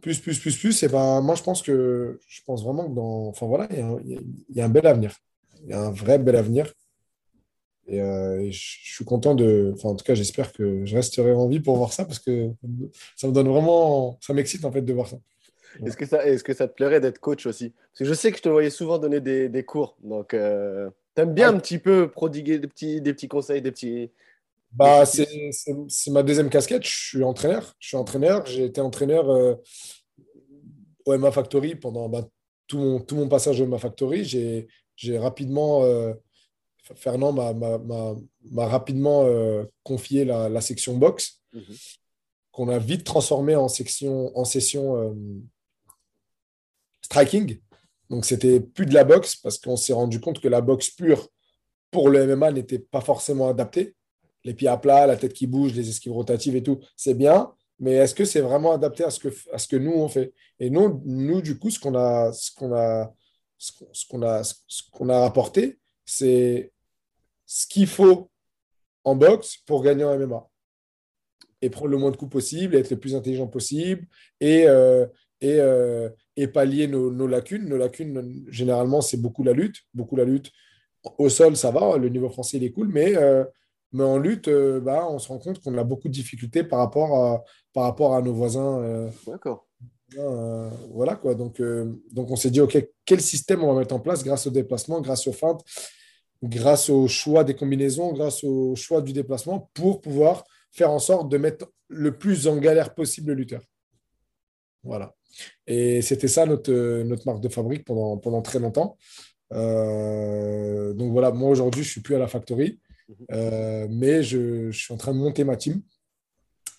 [0.01, 0.83] plus, plus, plus, plus.
[0.83, 3.27] Et ben, moi, je pense que je pense vraiment que dans.
[3.27, 5.17] Enfin voilà, il y, a un bel avenir.
[5.63, 6.71] Il y a un vrai bel avenir.
[7.87, 8.59] Et, euh, je
[8.93, 9.73] suis content de.
[9.73, 12.51] Enfin, en tout cas, j'espère que je resterai en vie pour voir ça parce que
[13.15, 14.19] ça me donne vraiment.
[14.21, 15.17] Ça m'excite en fait de voir ça.
[15.83, 17.71] Est-ce que, ça, est que ça te plairait d'être coach aussi?
[17.71, 19.97] Parce que je sais que je te voyais souvent donner des, des cours.
[20.03, 23.71] Donc, euh, tu aimes bien un petit peu prodiguer des petits, des petits conseils, des
[23.71, 24.11] petits,
[24.73, 26.83] bah, c'est ma deuxième casquette.
[26.83, 27.75] Je suis entraîneur.
[27.79, 28.45] Je suis entraîneur.
[28.45, 29.55] J'ai été entraîneur euh,
[31.05, 32.27] au MA Factory pendant bah,
[32.67, 34.25] tout, mon, tout mon passage au MA Factory.
[34.95, 36.13] J'ai rapidement, euh,
[36.95, 41.75] Fernand m'a rapidement euh, confié la, la, section boxe, mhm.
[42.51, 45.15] qu'on a vite transformé en, section, en session
[47.03, 47.59] striking.
[48.09, 51.29] Donc, c'était plus de la boxe parce qu'on s'est rendu compte que la boxe pure,
[51.91, 53.95] pour le MMA n'était pas forcément adapté.
[54.43, 57.53] Les pieds à plat, la tête qui bouge, les esquives rotatives et tout, c'est bien.
[57.79, 60.33] Mais est-ce que c'est vraiment adapté à ce que, nous, on fait?
[60.59, 63.13] Et nous, nous, du coup, ce qu'on a, ce qu'on a,
[63.57, 66.71] ce qu'on a, ce qu'on a rapporté, c'est
[67.45, 68.29] ce qu'il faut
[69.03, 70.47] en boxe pour gagner en MMA.
[71.61, 74.05] Et prendre le moins de coups possible, être le plus intelligent possible
[74.39, 75.05] et, euh,
[75.39, 77.67] et, euh, et, pallier nos, nos, lacunes.
[77.67, 79.77] Nos lacunes, généralement, c'est beaucoup la lutte.
[79.93, 80.51] Beaucoup la lutte.
[81.17, 83.43] Au sol, ça va, le niveau français, il est cool, mais, euh,
[83.93, 87.15] mais en lutte, bah, on se rend compte qu'on a beaucoup de difficultés par rapport
[87.15, 89.09] à, par rapport à nos voisins.
[89.27, 89.67] D'accord.
[90.91, 91.35] voilà quoi.
[91.35, 91.61] Donc,
[92.11, 94.99] donc on s'est dit, OK, quel système on va mettre en place grâce au déplacement,
[95.01, 95.63] grâce aux feintes,
[96.43, 101.29] grâce au choix des combinaisons, grâce au choix du déplacement, pour pouvoir faire en sorte
[101.29, 103.61] de mettre le plus en galère possible le lutteur.
[104.83, 105.15] Voilà.
[105.65, 106.71] Et c'était ça notre,
[107.03, 108.97] notre marque de fabrique pendant, pendant très longtemps.
[109.53, 112.79] Euh, donc voilà, moi aujourd'hui, je ne suis plus à la factory.
[113.31, 115.81] Euh, mais je, je, suis en train de monter ma team.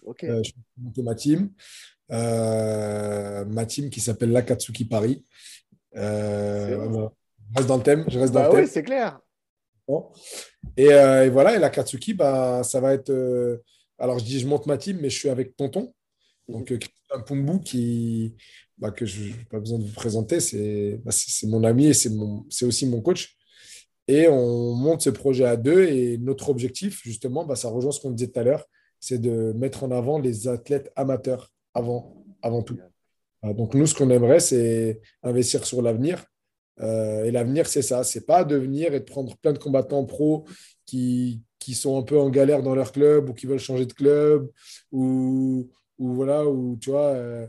[0.04, 0.24] Ok.
[0.24, 1.50] Euh, je suis en train de monter ma team.
[3.54, 5.24] ma team qui s'appelle l'Akatsuki Paris.
[5.94, 7.08] Je
[7.56, 8.04] reste dans le thème.
[8.08, 9.18] Je reste dans bah le oui, c'est clair.
[10.76, 13.10] Et, euh, et, voilà, et la Katsuki, bah, ça va être.
[13.10, 13.62] Euh,
[13.98, 15.92] alors, je dis, je monte ma team, mais je suis avec Tonton.
[16.48, 18.34] Donc, euh, Christian Pumbu, qui,
[18.78, 21.12] bah, que je n'ai pas besoin de vous présenter, c'est bah,
[21.44, 23.36] mon ami et c'est aussi mon coach.
[24.06, 25.84] Et on monte ce projet à deux.
[25.84, 28.64] Et notre objectif, justement, bah, ça rejoint ce qu'on disait tout à l'heure,
[29.00, 32.78] c'est de mettre en avant les athlètes amateurs avant, avant tout.
[33.42, 36.24] Donc, nous, ce qu'on aimerait, c'est investir sur l'avenir
[36.80, 38.04] euh, et l'avenir, c'est ça.
[38.04, 40.44] C'est pas de venir et de prendre plein de combattants pros
[40.86, 43.92] qui, qui sont un peu en galère dans leur club ou qui veulent changer de
[43.92, 44.50] club
[44.92, 47.46] ou, ou voilà, ou tu vois, euh,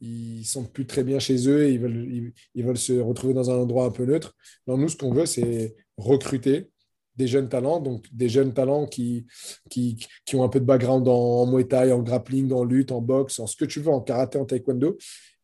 [0.00, 3.50] ils sont plus très bien chez eux et ils veulent, ils, veulent se retrouver dans
[3.50, 4.34] un endroit un peu neutre.
[4.66, 6.70] Non, nous, ce qu'on veut, c'est recruter
[7.16, 9.26] des jeunes talents, donc des jeunes talents qui,
[9.68, 12.92] qui, qui ont un peu de background en, en Muay Thai, en grappling, en lutte,
[12.92, 14.96] en boxe, en ce que tu veux, en karaté, en taekwondo,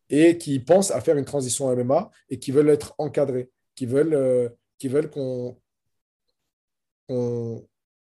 [0.08, 4.14] et qui pensent à faire une transition MMA et qui veulent être encadrés, qui veulent
[4.14, 4.48] euh,
[4.84, 5.56] veulent qu'on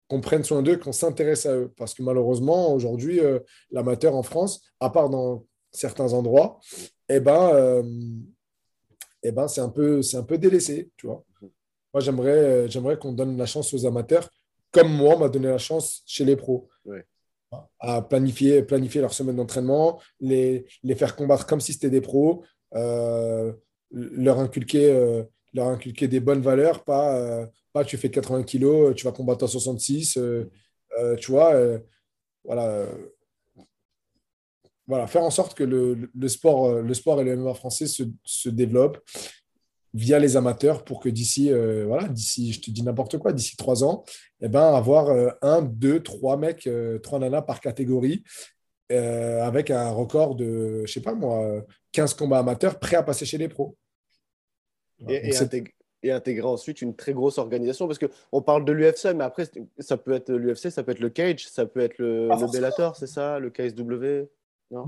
[0.08, 1.72] qu'on prenne soin d'eux, qu'on s'intéresse à eux.
[1.76, 3.38] Parce que malheureusement, aujourd'hui, euh,
[3.70, 6.58] l'amateur en France, à part dans certains endroits,
[7.08, 7.82] eh ben, euh,
[9.22, 10.90] eh ben, c'est un, peu, un peu délaissé.
[10.96, 11.24] Tu vois.
[11.92, 14.28] Moi, j'aimerais, j'aimerais qu'on donne la chance aux amateurs,
[14.70, 16.68] comme moi, on m'a donné la chance chez les pros.
[16.84, 17.04] Ouais
[17.80, 22.44] à planifier, planifier leur semaine d'entraînement, les, les faire combattre comme si c'était des pros,
[22.74, 23.52] euh,
[23.90, 25.22] leur, inculquer, euh,
[25.54, 29.44] leur inculquer des bonnes valeurs, pas, euh, pas tu fais 80 kilos, tu vas combattre
[29.44, 30.18] à 66,
[31.18, 31.54] tu vois,
[32.44, 32.86] voilà.
[34.86, 38.02] voilà, faire en sorte que le, le, sport, le sport et le MMA français se,
[38.24, 38.98] se développent
[39.94, 43.56] via les amateurs pour que d'ici, euh, voilà, d'ici, je te dis n'importe quoi, d'ici
[43.56, 44.04] trois ans,
[44.40, 48.24] eh ben, avoir euh, un, deux, trois mecs, euh, trois nanas par catégorie,
[48.90, 53.36] avec un record de, je sais pas moi, 15 combats amateurs prêts à passer chez
[53.36, 53.76] les pros.
[55.06, 55.30] Et,
[56.02, 59.44] et, intégrer, ensuite une très grosse organisation, parce qu'on parle de l'UFC, mais après,
[59.78, 62.96] ça peut être l'UFC, ça peut être le Cage, ça peut être le, le Bellator,
[62.96, 64.28] c'est ça, le KSW
[64.70, 64.86] non?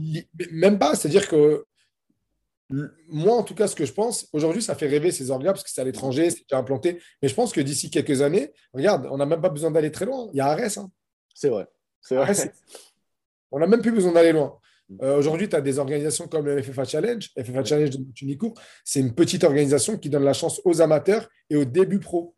[0.53, 1.65] Même pas, c'est-à-dire que
[3.09, 5.65] moi, en tout cas, ce que je pense, aujourd'hui, ça fait rêver ces orgas parce
[5.65, 7.01] que c'est à l'étranger, c'est déjà implanté.
[7.21, 10.05] Mais je pense que d'ici quelques années, regarde, on n'a même pas besoin d'aller très
[10.05, 10.29] loin.
[10.33, 10.79] Il y a Ares.
[10.79, 10.91] Hein.
[11.35, 11.67] C'est vrai.
[12.01, 12.33] C'est vrai.
[13.51, 14.57] on n'a même plus besoin d'aller loin.
[15.03, 17.29] Euh, aujourd'hui, tu as des organisations comme le FFA Challenge.
[17.39, 18.55] FFA Challenge de Tunicourt,
[18.85, 22.35] c'est une petite organisation qui donne la chance aux amateurs et aux débuts pro.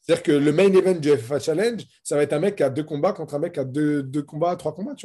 [0.00, 2.70] C'est-à-dire que le main event du FFA Challenge, ça va être un mec qui a
[2.70, 4.96] deux combats contre un mec qui a deux, deux combats, trois combats.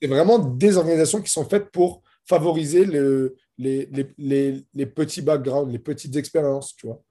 [0.00, 3.88] C'est vraiment des organisations qui sont faites pour favoriser le, les,
[4.18, 7.02] les, les, petits backgrounds, les petites expériences, tu vois.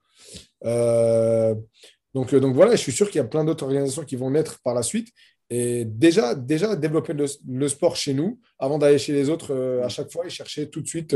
[0.64, 1.54] Euh,
[2.14, 4.30] donc, euh, donc voilà, je suis sûr qu'il y a plein d'autres organisations qui vont
[4.30, 5.08] naître par la suite.
[5.50, 9.88] Et déjà, déjà développer le, sport chez nous, avant d'aller chez les autres euh, à
[9.88, 11.14] chaque fois et chercher tout de suite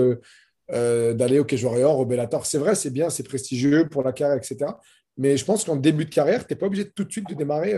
[0.69, 2.45] d'aller au Cage Warrior, au Bellator.
[2.45, 4.73] C'est vrai, c'est bien, c'est prestigieux pour la carrière, etc.
[5.17, 7.35] Mais je pense qu'en début de carrière, tu n'es pas obligé tout de suite de
[7.35, 7.75] démarrer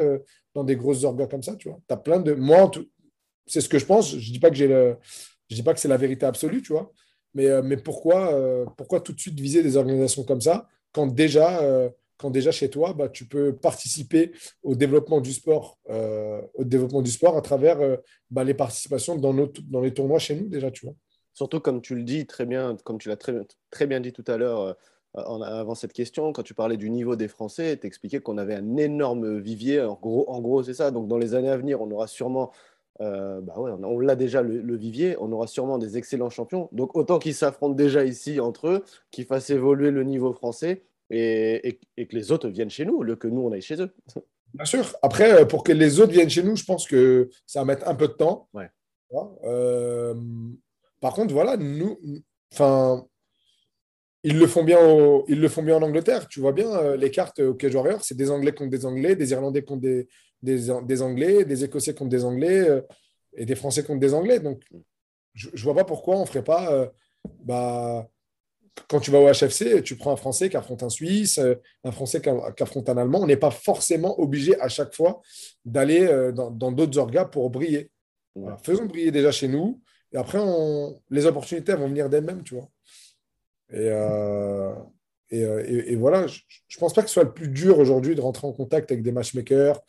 [0.54, 1.78] dans des grosses orgas comme ça, tu vois.
[1.90, 2.32] As plein de...
[2.32, 2.70] Moi,
[3.46, 4.10] c'est ce que je pense.
[4.10, 4.96] Je ne dis pas que j'ai le...
[5.50, 6.90] Je dis pas que c'est la vérité absolue, tu vois.
[7.38, 11.88] Mais, euh, euh, pourquoi tout de suite viser des organisations comme ça quand déjà, euh,
[12.16, 14.32] quand déjà chez toi, bah, tu peux participer
[14.64, 17.78] au développement du sport, au développement du sport à travers
[18.32, 19.32] bah, les participations dans,
[19.80, 20.96] les tournois chez nous déjà, tu vois.
[21.32, 23.34] Surtout comme tu le dis très bien, comme tu l'as très,
[23.70, 24.76] très bien dit tout à l'heure
[25.14, 28.76] avant cette question, quand tu parlais du niveau des Français, tu expliquais qu'on avait un
[28.76, 29.80] énorme vivier.
[29.80, 30.90] En gros c'est ça.
[30.90, 32.50] Donc, dans les années à venir, on aura sûrement
[33.00, 36.68] euh, bah ouais, on, l'a déjà le, vivier, on aura sûrement des excellents champions.
[36.72, 41.78] Donc autant qu'ils s'affrontent déjà ici entre eux, qu'ils fassent évoluer le niveau français et,
[41.96, 43.90] que les autres viennent chez nous au lieu que nous, on aille chez eux.
[44.54, 44.96] Bien sûr.
[45.02, 47.94] Après, pour que les autres viennent chez nous, je pense que ça va mettre un
[47.94, 48.48] peu de temps.
[48.54, 48.70] Ouais.
[51.00, 52.00] par contre, voilà, nous,
[52.52, 53.06] enfin,
[54.24, 54.78] ils le font bien,
[55.28, 56.28] ils le font bien en Angleterre.
[56.28, 59.30] Tu vois bien les cartes au Cage Warrior, c'est des Anglais contre des Anglais, des
[59.30, 60.08] Irlandais contre des,
[60.42, 62.80] des, Anglais, des Écossais contre des Anglais euh,
[63.34, 64.40] et des Français contre des Anglais.
[64.40, 64.62] Donc,
[65.34, 66.72] je ne vois pas pourquoi on ne ferait pas.
[66.72, 66.88] Euh,
[67.44, 68.08] bah,
[68.88, 71.90] quand tu vas au HFC, tu prends un Français qui affronte un Suisse, euh, un
[71.90, 72.28] Français qui,
[72.62, 73.20] affronte un Allemand.
[73.22, 75.20] On n'est pas forcément obligé à chaque fois
[75.64, 77.90] d'aller dans d'autres orgas pour briller.
[78.62, 79.80] Faisons briller déjà chez nous.
[80.12, 81.00] Et après, on...
[81.10, 82.68] les opportunités vont venir d'elles-mêmes, tu vois.
[83.72, 84.72] Et, euh,
[85.30, 86.40] et, voilà, je
[86.76, 89.02] ne pense pas que ce soit le plus dur aujourd'hui de rentrer en contact avec
[89.02, 89.80] des matchmakers.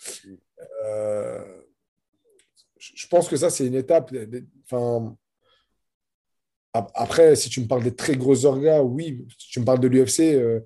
[0.86, 1.44] Euh,
[2.78, 4.13] je pense que ça, c'est une étape.
[4.65, 5.15] Enfin,
[6.74, 9.26] après, si tu me parles des très gros orgas, oui.
[9.38, 10.60] Si tu me parles de l'UFC, euh,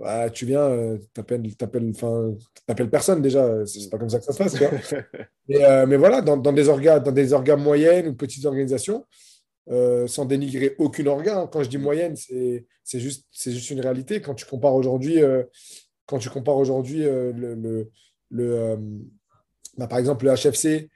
[0.00, 3.64] bah, tu viens, tu n'appelles personne déjà.
[3.66, 4.56] C'est pas comme ça que ça se passe.
[5.48, 9.06] mais, mais, voilà, dans, dans, des orgas, dans des orgas moyennes ou petites organisations,
[9.70, 11.46] euh, sans dénigrer aucune organe.
[11.50, 12.64] Quand je dis moyenne, c'est
[13.00, 14.22] juste, juste une réalité.
[14.22, 15.44] Quand tu compares aujourd'hui, euh,
[16.06, 17.90] quand tu compares aujourd'hui euh, le,
[18.30, 18.78] le,
[19.76, 20.88] bah, par exemple le HFC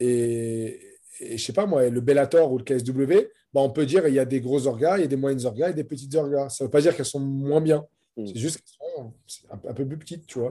[0.00, 0.80] et,
[1.20, 4.14] et, je sais pas moi, le Bellator ou le KSW, bah, on peut dire il
[4.14, 6.48] y a des gros orgas, il y a des moyennes orgas et des petites orgas.
[6.48, 7.86] Ça ne veut pas dire qu'elles sont moins bien.
[8.16, 8.26] Mm.
[8.26, 9.14] C'est juste qu'elles sont
[9.50, 10.50] un, peu plus petites, tu vois.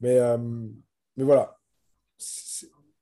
[0.00, 0.18] Mais,
[1.16, 1.56] mais voilà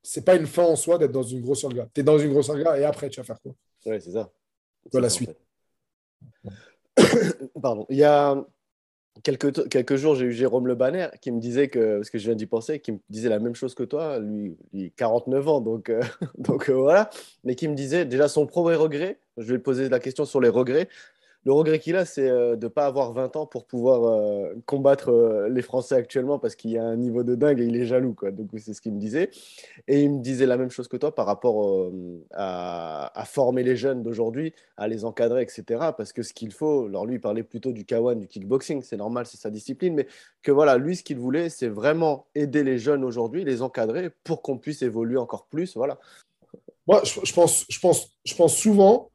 [0.08, 1.86] c'est pas une fin en soi d'être dans une grosse orga.
[1.92, 3.52] Tu es dans une grosse orga et après, tu vas faire quoi?
[3.84, 4.30] Oui, c'est ça.
[4.90, 5.36] Dans la suite.
[7.62, 7.84] Pardon.
[7.90, 8.42] Il y a
[9.22, 12.24] quelques, quelques jours, j'ai eu Jérôme Le Banner qui me disait que, parce que je
[12.24, 15.60] viens d'y penser, qui me disait la même chose que toi, lui, il 49 ans,
[15.60, 16.00] donc, euh,
[16.38, 17.10] donc euh, voilà,
[17.44, 20.40] mais qui me disait déjà son premier regret, je vais lui poser la question sur
[20.40, 20.88] les regrets,
[21.44, 24.54] le regret qu'il a, c'est euh, de ne pas avoir 20 ans pour pouvoir euh,
[24.66, 27.76] combattre euh, les Français actuellement parce qu'il y a un niveau de dingue et il
[27.76, 28.12] est jaloux.
[28.12, 28.32] Quoi.
[28.32, 29.30] Donc, c'est ce qu'il me disait.
[29.86, 31.90] Et il me disait la même chose que toi par rapport
[32.32, 35.92] à, former les jeunes d'aujourd'hui, à les encadrer, etc.
[35.96, 38.96] Parce que ce qu'il faut, alors lui, il parlait plutôt du K1, du kickboxing, c'est
[38.96, 40.06] normal, c'est sa discipline, mais
[40.42, 44.42] que voilà, lui, ce qu'il voulait, c'est vraiment aider les jeunes aujourd'hui, les encadrer pour
[44.42, 45.76] qu'on puisse évoluer encore plus.
[45.76, 45.98] Voilà.
[46.86, 49.10] Moi, je, pense, je, pense, je pense souvent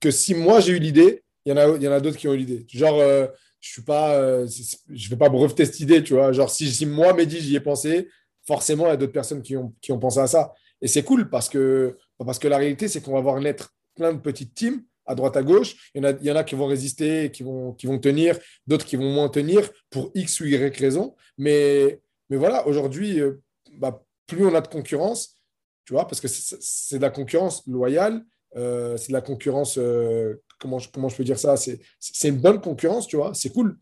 [0.00, 2.66] que si moi j'ai eu l'idée, il y en a, d'autres qui ont eu l'idée.
[2.68, 3.26] Genre, euh,
[3.60, 4.46] je suis pas, euh,
[4.88, 6.32] je vais pas breveter cette idée, tu vois.
[6.32, 8.08] Genre, si, si moi, Mehdi, j'y ai pensé,
[8.46, 10.52] forcément, il y a d'autres personnes qui ont, pensé à ça.
[10.80, 14.12] Et c'est cool parce que, parce que la réalité, c'est qu'on va voir naître plein
[14.12, 15.90] de petites teams à droite, à gauche.
[15.94, 17.98] Il y en a, il y en a qui vont résister, qui vont, qui vont
[17.98, 21.14] tenir, d'autres qui vont moins tenir pour X ou Y raison.
[21.36, 23.42] Mais, mais voilà, aujourd'hui, euh,
[23.78, 25.38] bah, plus on a de concurrence,
[25.84, 28.24] tu vois, parce que c'est de la concurrence loyale,
[28.56, 31.56] euh, c'est de la concurrence, euh, comment, je, comment je peux dire ça?
[31.56, 33.78] C'est une bonne concurrence, tu vois, c'est cool.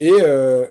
[0.00, 0.66] Et, euh,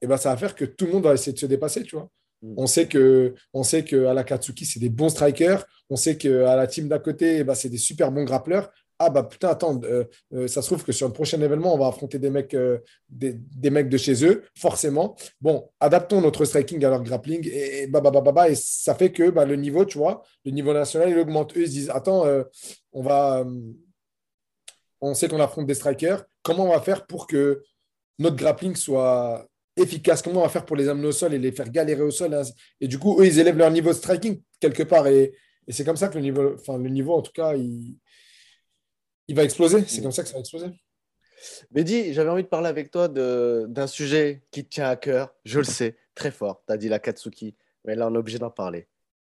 [0.00, 1.96] et ben, ça va faire que tout le monde va essayer de se dépasser, tu
[1.96, 2.10] vois.
[2.42, 2.54] Mm.
[2.56, 5.64] On sait que, on sait que à la Katsuki, c'est des bons strikers.
[5.90, 9.10] On sait qu'à la team d'à côté, eh ben, c'est des super bons grappleurs ah
[9.10, 11.88] bah putain, attends, euh, euh, ça se trouve que sur le prochain événement, on va
[11.88, 12.78] affronter des mecs, euh,
[13.08, 15.16] des, mecs de chez eux, forcément.
[15.40, 19.10] Bon, adaptons notre striking à leur grappling et, bah, bah, bah, bah, et ça fait
[19.10, 21.56] que bah, le niveau, tu vois, le niveau national, il augmente.
[21.56, 22.24] Eux, ils se disent, attends,
[22.92, 23.44] on va,
[25.00, 27.62] on sait qu'on affronte des strikers, comment on va faire pour que
[28.18, 30.22] notre grappling soit efficace?
[30.22, 32.40] Comment on va faire pour les amener au sol et les faire galérer au sol
[32.80, 35.34] Et du coup, eux, ils élèvent leur niveau de striking quelque part et,
[35.66, 37.96] et c'est comme ça que le niveau, enfin, le niveau, en tout cas, il
[39.28, 39.84] il va exploser.
[39.86, 40.02] C'est mm.
[40.02, 40.66] comme ça que ça va exploser.
[41.72, 45.34] Mehdi, j'avais envie de parler avec toi d'un sujet qui te tient à cœur.
[45.44, 46.62] Je le sais, très fort.
[46.66, 48.88] Tu as dit la Katsuki, mais là, on est obligé d'en parler.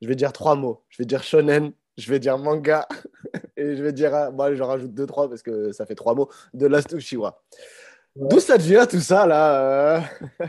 [0.02, 0.84] Je vais dire trois mots.
[0.89, 2.88] Je vais dire shonen, je vais dire manga,
[3.58, 6.13] et je vais dire, ah, bon, j'en rajoute deux, trois parce que ça fait trois
[6.13, 7.41] mots, de Last Uchiwa.
[8.15, 10.00] D'où ça vient tout ça là euh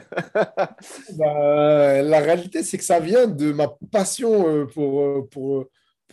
[1.19, 5.65] bah, La réalité, c'est que ça vient de ma passion euh, pour, euh, pour,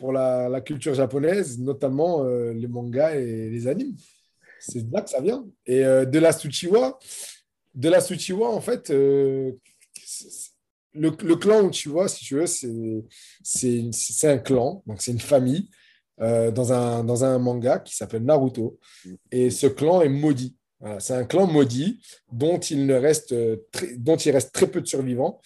[0.03, 3.95] pour la, culture japonaise, notamment euh, les mangas et les animes.
[4.59, 5.45] C'est de là que ça vient.
[5.65, 6.99] Et euh, de la Tsuchiwa,
[7.73, 9.53] de la Tsuchiwa, en fait, euh,
[10.91, 12.47] le, le, clan Uchiwa, si tu veux,
[13.43, 15.69] c'est un clan, donc c'est une famille
[16.19, 18.77] dans, un, dans un manga qui s'appelle Naruto.
[19.31, 20.57] Et ce clan est maudit.
[20.99, 23.33] c'est un clan maudit dont il, ne reste
[23.99, 25.39] dont il reste très peu de survivants.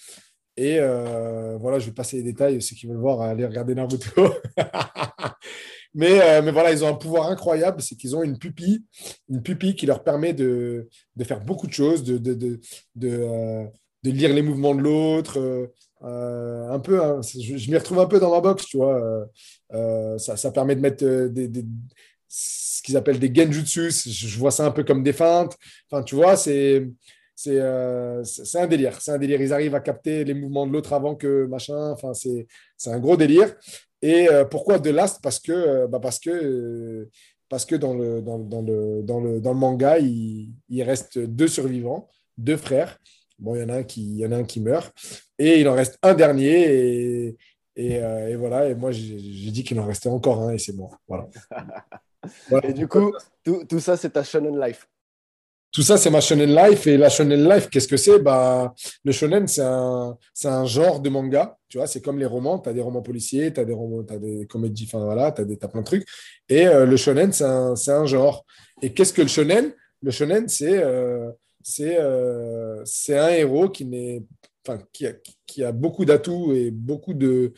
[0.57, 2.61] Et euh, voilà, je vais passer les détails.
[2.61, 4.33] Ceux qui veulent voir, aller regarder Naruto.
[5.93, 7.79] mais, euh, mais voilà, ils ont un pouvoir incroyable.
[7.81, 8.83] C'est qu'ils ont une pupille,
[9.29, 12.59] une pupille qui leur permet de, de faire beaucoup de choses, de, de, de,
[12.95, 13.65] de, euh,
[14.03, 15.69] lire les mouvements de l'autre.
[16.01, 19.27] un peu, hein, je, m'y retrouve un peu dans ma box, tu vois.
[20.17, 21.65] Ça, permet de mettre des,
[22.27, 23.91] ce qu'ils appellent des genjutsu.
[23.91, 25.55] Je vois ça un peu comme des feintes.
[25.91, 26.87] Enfin, tu vois, c'est
[27.37, 28.23] c'est euh,
[28.55, 28.99] un délire.
[28.99, 29.39] C'est un délire.
[29.39, 31.91] Ils arrivent à capter les mouvements de l'autre avant que machin.
[31.91, 32.47] Enfin, c'est
[32.87, 33.55] un gros délire.
[34.01, 35.19] Et euh, pourquoi de Last?
[35.21, 37.07] Parce que, euh, bah parce que,
[37.47, 41.19] parce que dans, le, dans, dans, le, dans, le, dans le manga, il, il, reste
[41.19, 42.97] deux survivants, deux frères.
[43.37, 44.91] Bon, il y en a un qui, il y en a un qui meurt.
[45.37, 46.63] Et il en reste un dernier.
[46.73, 47.37] Et,
[47.75, 48.67] et, et voilà.
[48.67, 50.89] Et moi, j'ai dit qu'il en restait encore un et c'est bon.
[52.49, 52.67] Voilà.
[52.67, 54.87] Et du coup, tout, tout ça, c'est ta Shonen Life.
[55.71, 56.87] Tout ça, c'est ma shonen life.
[56.87, 58.19] Et la shonen life, qu'est-ce que c'est?
[58.19, 61.57] Bah, Le shonen, c'est un, un genre de manga.
[61.69, 62.59] Tu vois, c'est comme les romans.
[62.59, 65.41] Tu as des romans policiers, tu as des romans, as des comédies, enfin voilà, tu
[65.41, 66.07] as, plein de trucs.
[66.49, 68.45] Et euh, le shonen, c'est un, un, genre.
[68.81, 69.73] Et qu'est-ce que le shonen?
[70.01, 71.29] Le shonen, c'est euh,
[71.81, 74.23] euh, un héros qui, n'est,
[74.93, 75.13] qui, a,
[75.45, 77.53] qui a beaucoup d'atouts et beaucoup de,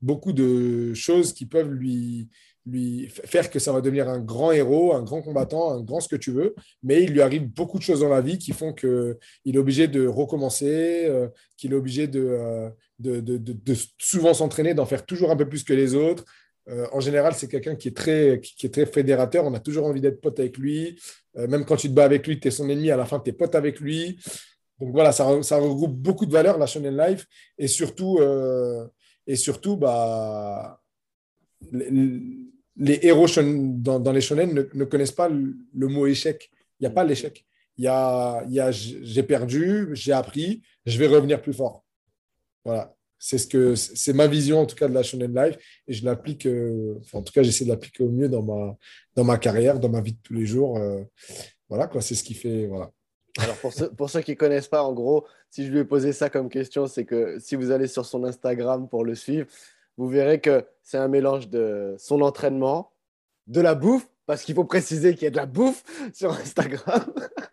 [0.00, 2.28] beaucoup de choses qui peuvent lui,
[2.66, 6.08] lui faire que ça va devenir un grand héros, un grand combattant, un grand ce
[6.08, 8.72] que tu veux, mais il lui arrive beaucoup de choses dans la vie qui font
[8.72, 14.74] qu'il est obligé de recommencer, euh, qu'il est obligé euh, de, de, de, souvent s'entraîner,
[14.74, 16.24] d'en faire toujours un peu plus que les autres.
[16.68, 19.86] Euh, en général, c'est quelqu'un qui, est très, qui, est très fédérateur, on a toujours
[19.86, 21.00] envie d'être pote avec lui,
[21.34, 23.30] même quand tu te bats avec lui, tu es son ennemi, à la fin, tu
[23.30, 24.20] es pote avec lui.
[24.78, 28.20] Donc voilà, ça, ça, regroupe beaucoup de valeurs, la Shonen Life, et surtout,
[29.26, 30.82] et surtout bah,
[32.78, 36.50] héros dans, les shonen ne, connaissent pas le, mot échec.
[36.80, 37.44] Il n'y a pas l'échec.
[37.78, 41.84] Il y a, il y a j'ai perdu, j'ai appris, je vais revenir plus fort.
[42.64, 42.94] Voilà.
[43.18, 45.56] C'est ce que c'est ma vision en tout cas de la shonen life
[45.86, 46.44] et je l'applique.
[46.46, 48.76] Euh, en tout cas, j'essaie de l'appliquer au mieux dans ma
[49.14, 50.76] dans ma carrière, dans ma vie de tous les jours.
[50.78, 51.02] Euh,
[51.68, 52.00] voilà quoi.
[52.00, 52.90] C'est ce qui fait voilà.
[53.38, 55.84] Alors pour ceux, pour ceux qui ne connaissent pas, en gros, si je lui ai
[55.84, 59.46] posé ça comme question, c'est que si vous allez sur son Instagram pour le suivre,
[59.96, 62.92] vous verrez que c'est un mélange de son entraînement,
[63.46, 65.82] de la bouffe, parce qu'il faut préciser qu'il y a de la bouffe
[66.14, 67.12] sur Instagram.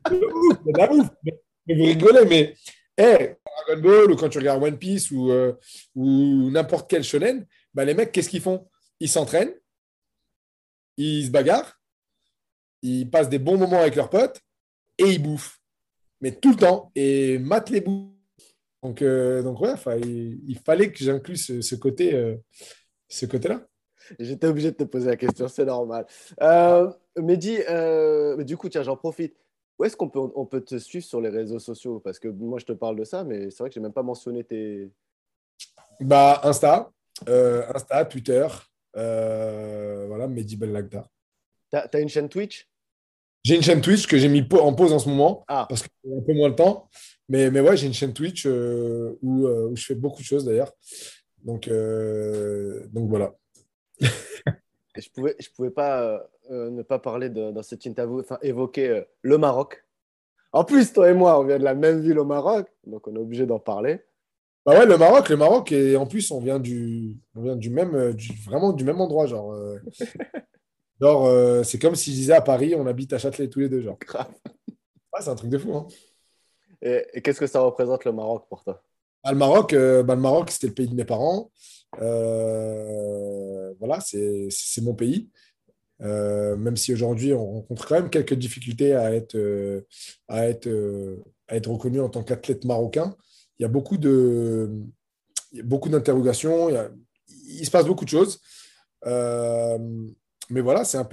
[0.09, 1.09] de la bouffe.
[1.23, 2.55] Mais, vous rigolez, mais
[2.97, 3.35] hey,
[3.67, 5.53] Dragon Ball ou quand tu regardes One Piece ou, euh,
[5.95, 8.67] ou n'importe quel shonen, bah, les mecs, qu'est-ce qu'ils font?
[8.99, 9.53] Ils s'entraînent,
[10.97, 11.79] ils se bagarrent,
[12.81, 14.41] ils passent des bons moments avec leurs potes
[14.97, 15.59] et ils bouffent.
[16.21, 16.91] Mais tout le temps.
[16.95, 18.18] Et matent les bouffes
[18.81, 22.37] donc, euh, donc ouais, il, fallait que j'inclue ce, côté, euh,
[23.07, 23.65] ce côté-là.
[24.19, 26.05] J'étais obligé de te poser la question, c'est normal.
[26.41, 29.35] Euh, Mehdi, euh, du coup, tiens, j'en profite.
[29.77, 31.99] Où est-ce qu'on peut, on peut te suivre sur les réseaux sociaux?
[31.99, 33.93] Parce que moi, je te parle de ça, mais c'est vrai que je n'ai même
[33.93, 34.91] pas mentionné tes.
[36.01, 36.91] Bah, Insta,
[37.27, 38.47] Insta, Twitter,
[38.93, 41.05] voilà, Mehdi Bellagda.
[41.71, 42.67] Tu as, une chaîne Twitch?
[43.43, 45.65] J'ai une chaîne Twitch que j'ai mis en pause en ce moment ah.
[45.69, 46.89] parce que j'ai un peu moins de temps.
[47.29, 50.25] Mais, mais ouais, j'ai une chaîne Twitch euh, où, euh, où, je fais beaucoup de
[50.25, 50.73] choses d'ailleurs.
[51.43, 53.35] Donc, euh, donc voilà.
[53.99, 59.85] je pouvais, je pouvais pas ne pas parler dans cette interview, enfin évoquer le Maroc.
[60.51, 63.15] En plus, toi et moi, on vient de la même ville au Maroc, donc on
[63.15, 64.01] est obligé d'en parler.
[64.65, 67.69] Bah ouais, le Maroc, le Maroc, et en plus, on vient du, on vient du
[67.69, 69.55] même, du, vraiment du même endroit, genre.
[71.01, 73.81] genre, c'est comme si je disais à Paris, on habite à Châtelet tous les deux,
[73.81, 73.99] genre.
[73.99, 74.33] Grave.
[75.19, 75.85] c'est un truc de fou, hein.
[76.81, 78.81] Et, qu'est-ce que ça représente le Maroc pour toi?
[79.23, 81.51] Ah, Le Maroc, euh, bah, le Maroc, c'était le pays de mes parents.
[82.01, 84.49] Euh, voilà, c'est
[84.81, 85.29] mon pays.
[86.01, 89.37] Euh, même si aujourd'hui on rencontre quand même quelques difficultés à être,
[90.29, 90.69] à être,
[91.49, 93.17] à être reconnu en tant qu'athlète marocain,
[93.57, 93.97] il y a beaucoup
[95.89, 96.69] d'interrogations,
[97.27, 98.39] il, se passe beaucoup de choses.
[99.05, 101.09] mais voilà, c'est un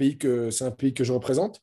[0.51, 1.61] c'est un pays que je représente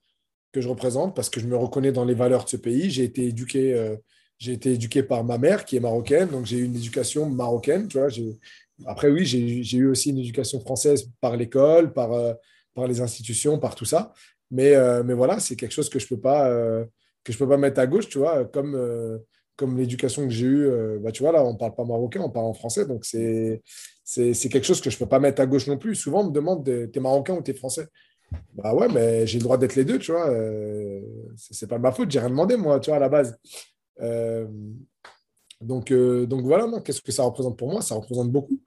[0.55, 2.89] que je représente parce que je me reconnais dans les valeurs de ce pays.
[2.89, 3.97] J'ai été éduqué, euh,
[4.39, 7.89] j'ai été éduqué par ma mère qui est marocaine, donc j'ai eu une éducation marocaine.
[7.89, 8.09] Tu vois,
[8.87, 12.35] après, oui, j'ai eu aussi une éducation française par l'école, par, euh,
[12.73, 14.13] par les institutions, par tout ça.
[14.51, 16.49] Mais, euh, mais voilà, c'est quelque chose que je peux, pas,
[17.25, 18.79] peux pas mettre à gauche, tu vois, comme,
[19.57, 20.71] comme l'éducation que j'ai eue.
[21.01, 22.87] bah, tu vois, là, on parle pas marocain, on parle en français.
[22.87, 23.61] Donc, c'est
[24.05, 25.97] quelque chose que je ne peux pas mettre à gauche non plus.
[25.97, 27.89] Souvent, on me demande, tu es marocain ou tu es français?
[28.55, 30.31] Bah ouais, mais j'ai le droit d'être les deux, tu vois.
[30.31, 31.01] Euh,
[31.37, 33.39] c'est pas ma faute, j'ai rien demandé, moi, tu vois, à la base.
[34.01, 34.47] Euh,
[35.61, 37.83] donc, euh, donc voilà, qu'est-ce que ça représente pour moi?
[37.83, 38.61] Ça représente beaucoup.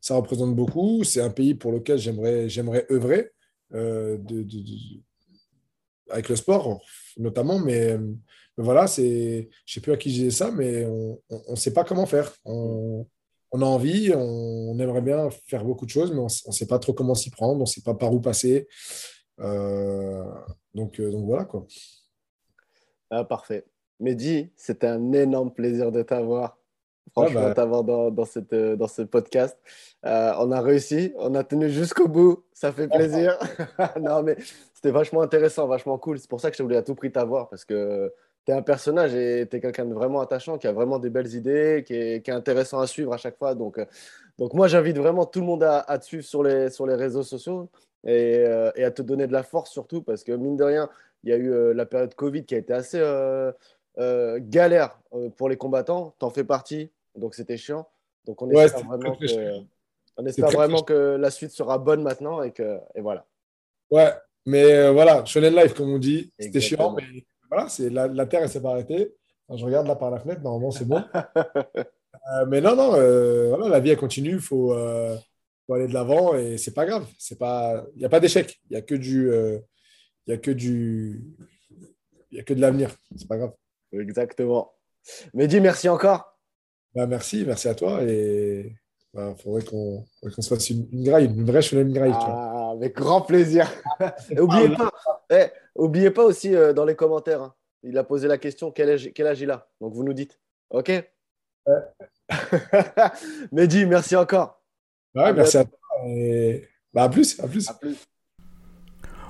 [0.00, 1.04] Ça représente beaucoup.
[1.04, 3.30] C'est un pays pour lequel j'aimerais, œuvrer
[3.70, 4.46] de,
[6.10, 6.82] avec le sport,
[7.16, 7.58] notamment.
[7.58, 7.98] Mais,
[8.56, 11.18] voilà, c'est, je sais plus à qui j'ai ça, mais on
[11.50, 12.32] ne sait pas comment faire.
[13.52, 16.78] On a envie, on, aimerait bien faire beaucoup de choses, mais on ne sait pas
[16.78, 18.66] trop comment s'y prendre, on ne sait pas par où passer.
[19.40, 20.24] Euh,
[20.74, 21.66] donc, euh, donc voilà quoi.
[23.10, 23.66] Ah, parfait.
[24.00, 26.58] Mehdi, c'était un énorme plaisir de t'avoir.
[27.12, 27.54] franchement, bah.
[27.54, 29.58] t'avoir dans, dans, cette, euh, dans ce podcast.
[30.06, 33.38] Euh, on a réussi, on a tenu jusqu'au bout, ça fait plaisir.
[34.00, 34.36] non, mais
[34.74, 36.18] c'était vachement intéressant, vachement cool.
[36.18, 38.10] C'est pour ça que je voulais à tout prix t'avoir parce que
[38.44, 41.10] tu es un personnage et tu es quelqu'un de vraiment attachant, qui a vraiment des
[41.10, 43.54] belles idées, qui est, qui est intéressant à suivre à chaque fois.
[43.54, 43.84] Donc, euh,
[44.38, 46.94] donc moi, j'invite vraiment tout le monde à, à te suivre sur les, sur les
[46.94, 47.70] réseaux sociaux
[48.04, 50.88] et, euh, et, à te donner de la force surtout parce que mine de rien,
[51.22, 53.52] il y a eu euh, la période Covid qui a été assez euh,
[54.40, 54.98] galère
[55.36, 56.14] pour les combattants.
[56.18, 57.88] T'en fais partie, donc c'était chiant.
[58.24, 59.26] Donc on Ouais, espère vraiment, que,
[60.16, 63.26] on espère vraiment que la suite sera bonne maintenant et que et voilà.
[63.90, 64.12] Ouais,
[64.46, 68.42] mais voilà, Shonen Life, comme on dit, c'était chiant, mais voilà, c'est la, la Terre,
[68.42, 69.14] elle s'est pas arrêtée.
[69.54, 71.02] Je regarde là par la fenêtre, normalement, c'est bon.
[72.32, 75.16] Euh, mais non, non, euh, voilà, la vie, elle continue, il faut, euh,
[75.66, 77.04] faut aller de l'avant et c'est pas grave.
[77.30, 79.28] Il n'y a pas d'échec, il y a que du,
[80.26, 81.24] il a que du,
[82.30, 82.90] il y a que de l'avenir.
[83.16, 83.52] C'est pas grave.
[83.92, 84.72] Exactement.
[85.34, 86.38] Mehdi, merci encore.
[86.94, 88.72] Bah, merci, merci à toi et
[89.14, 92.12] il faudrait qu'on faudrait qu'on se fasse une, une graille, une vraie Shonen Graille.
[92.12, 92.61] tu vois.
[92.72, 93.70] Ah, avec grand plaisir.
[94.30, 94.90] Et oubliez pas,
[95.30, 98.90] eh, oubliez pas aussi euh, dans les commentaires, hein, il a posé la question quel
[98.90, 99.68] âge, quel âge il a?
[99.80, 100.38] Donc vous nous dites.
[100.70, 100.90] OK?
[103.52, 104.62] Mehdi, merci encore.
[105.14, 107.68] Ouais, À merci à toi et bah, à plus, à plus.
[107.68, 107.96] À plus.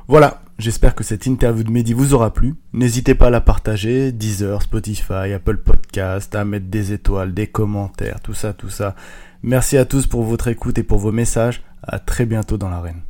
[0.09, 2.55] Voilà, j'espère que cette interview de Mehdi vous aura plu.
[2.73, 8.21] N'hésitez pas à la partager, Deezer, Spotify, Apple Podcast, à mettre des étoiles, des commentaires,
[8.21, 8.95] tout ça, tout ça.
[9.43, 11.63] Merci à tous pour votre écoute et pour vos messages.
[11.83, 13.03] À très bientôt dans l'arène.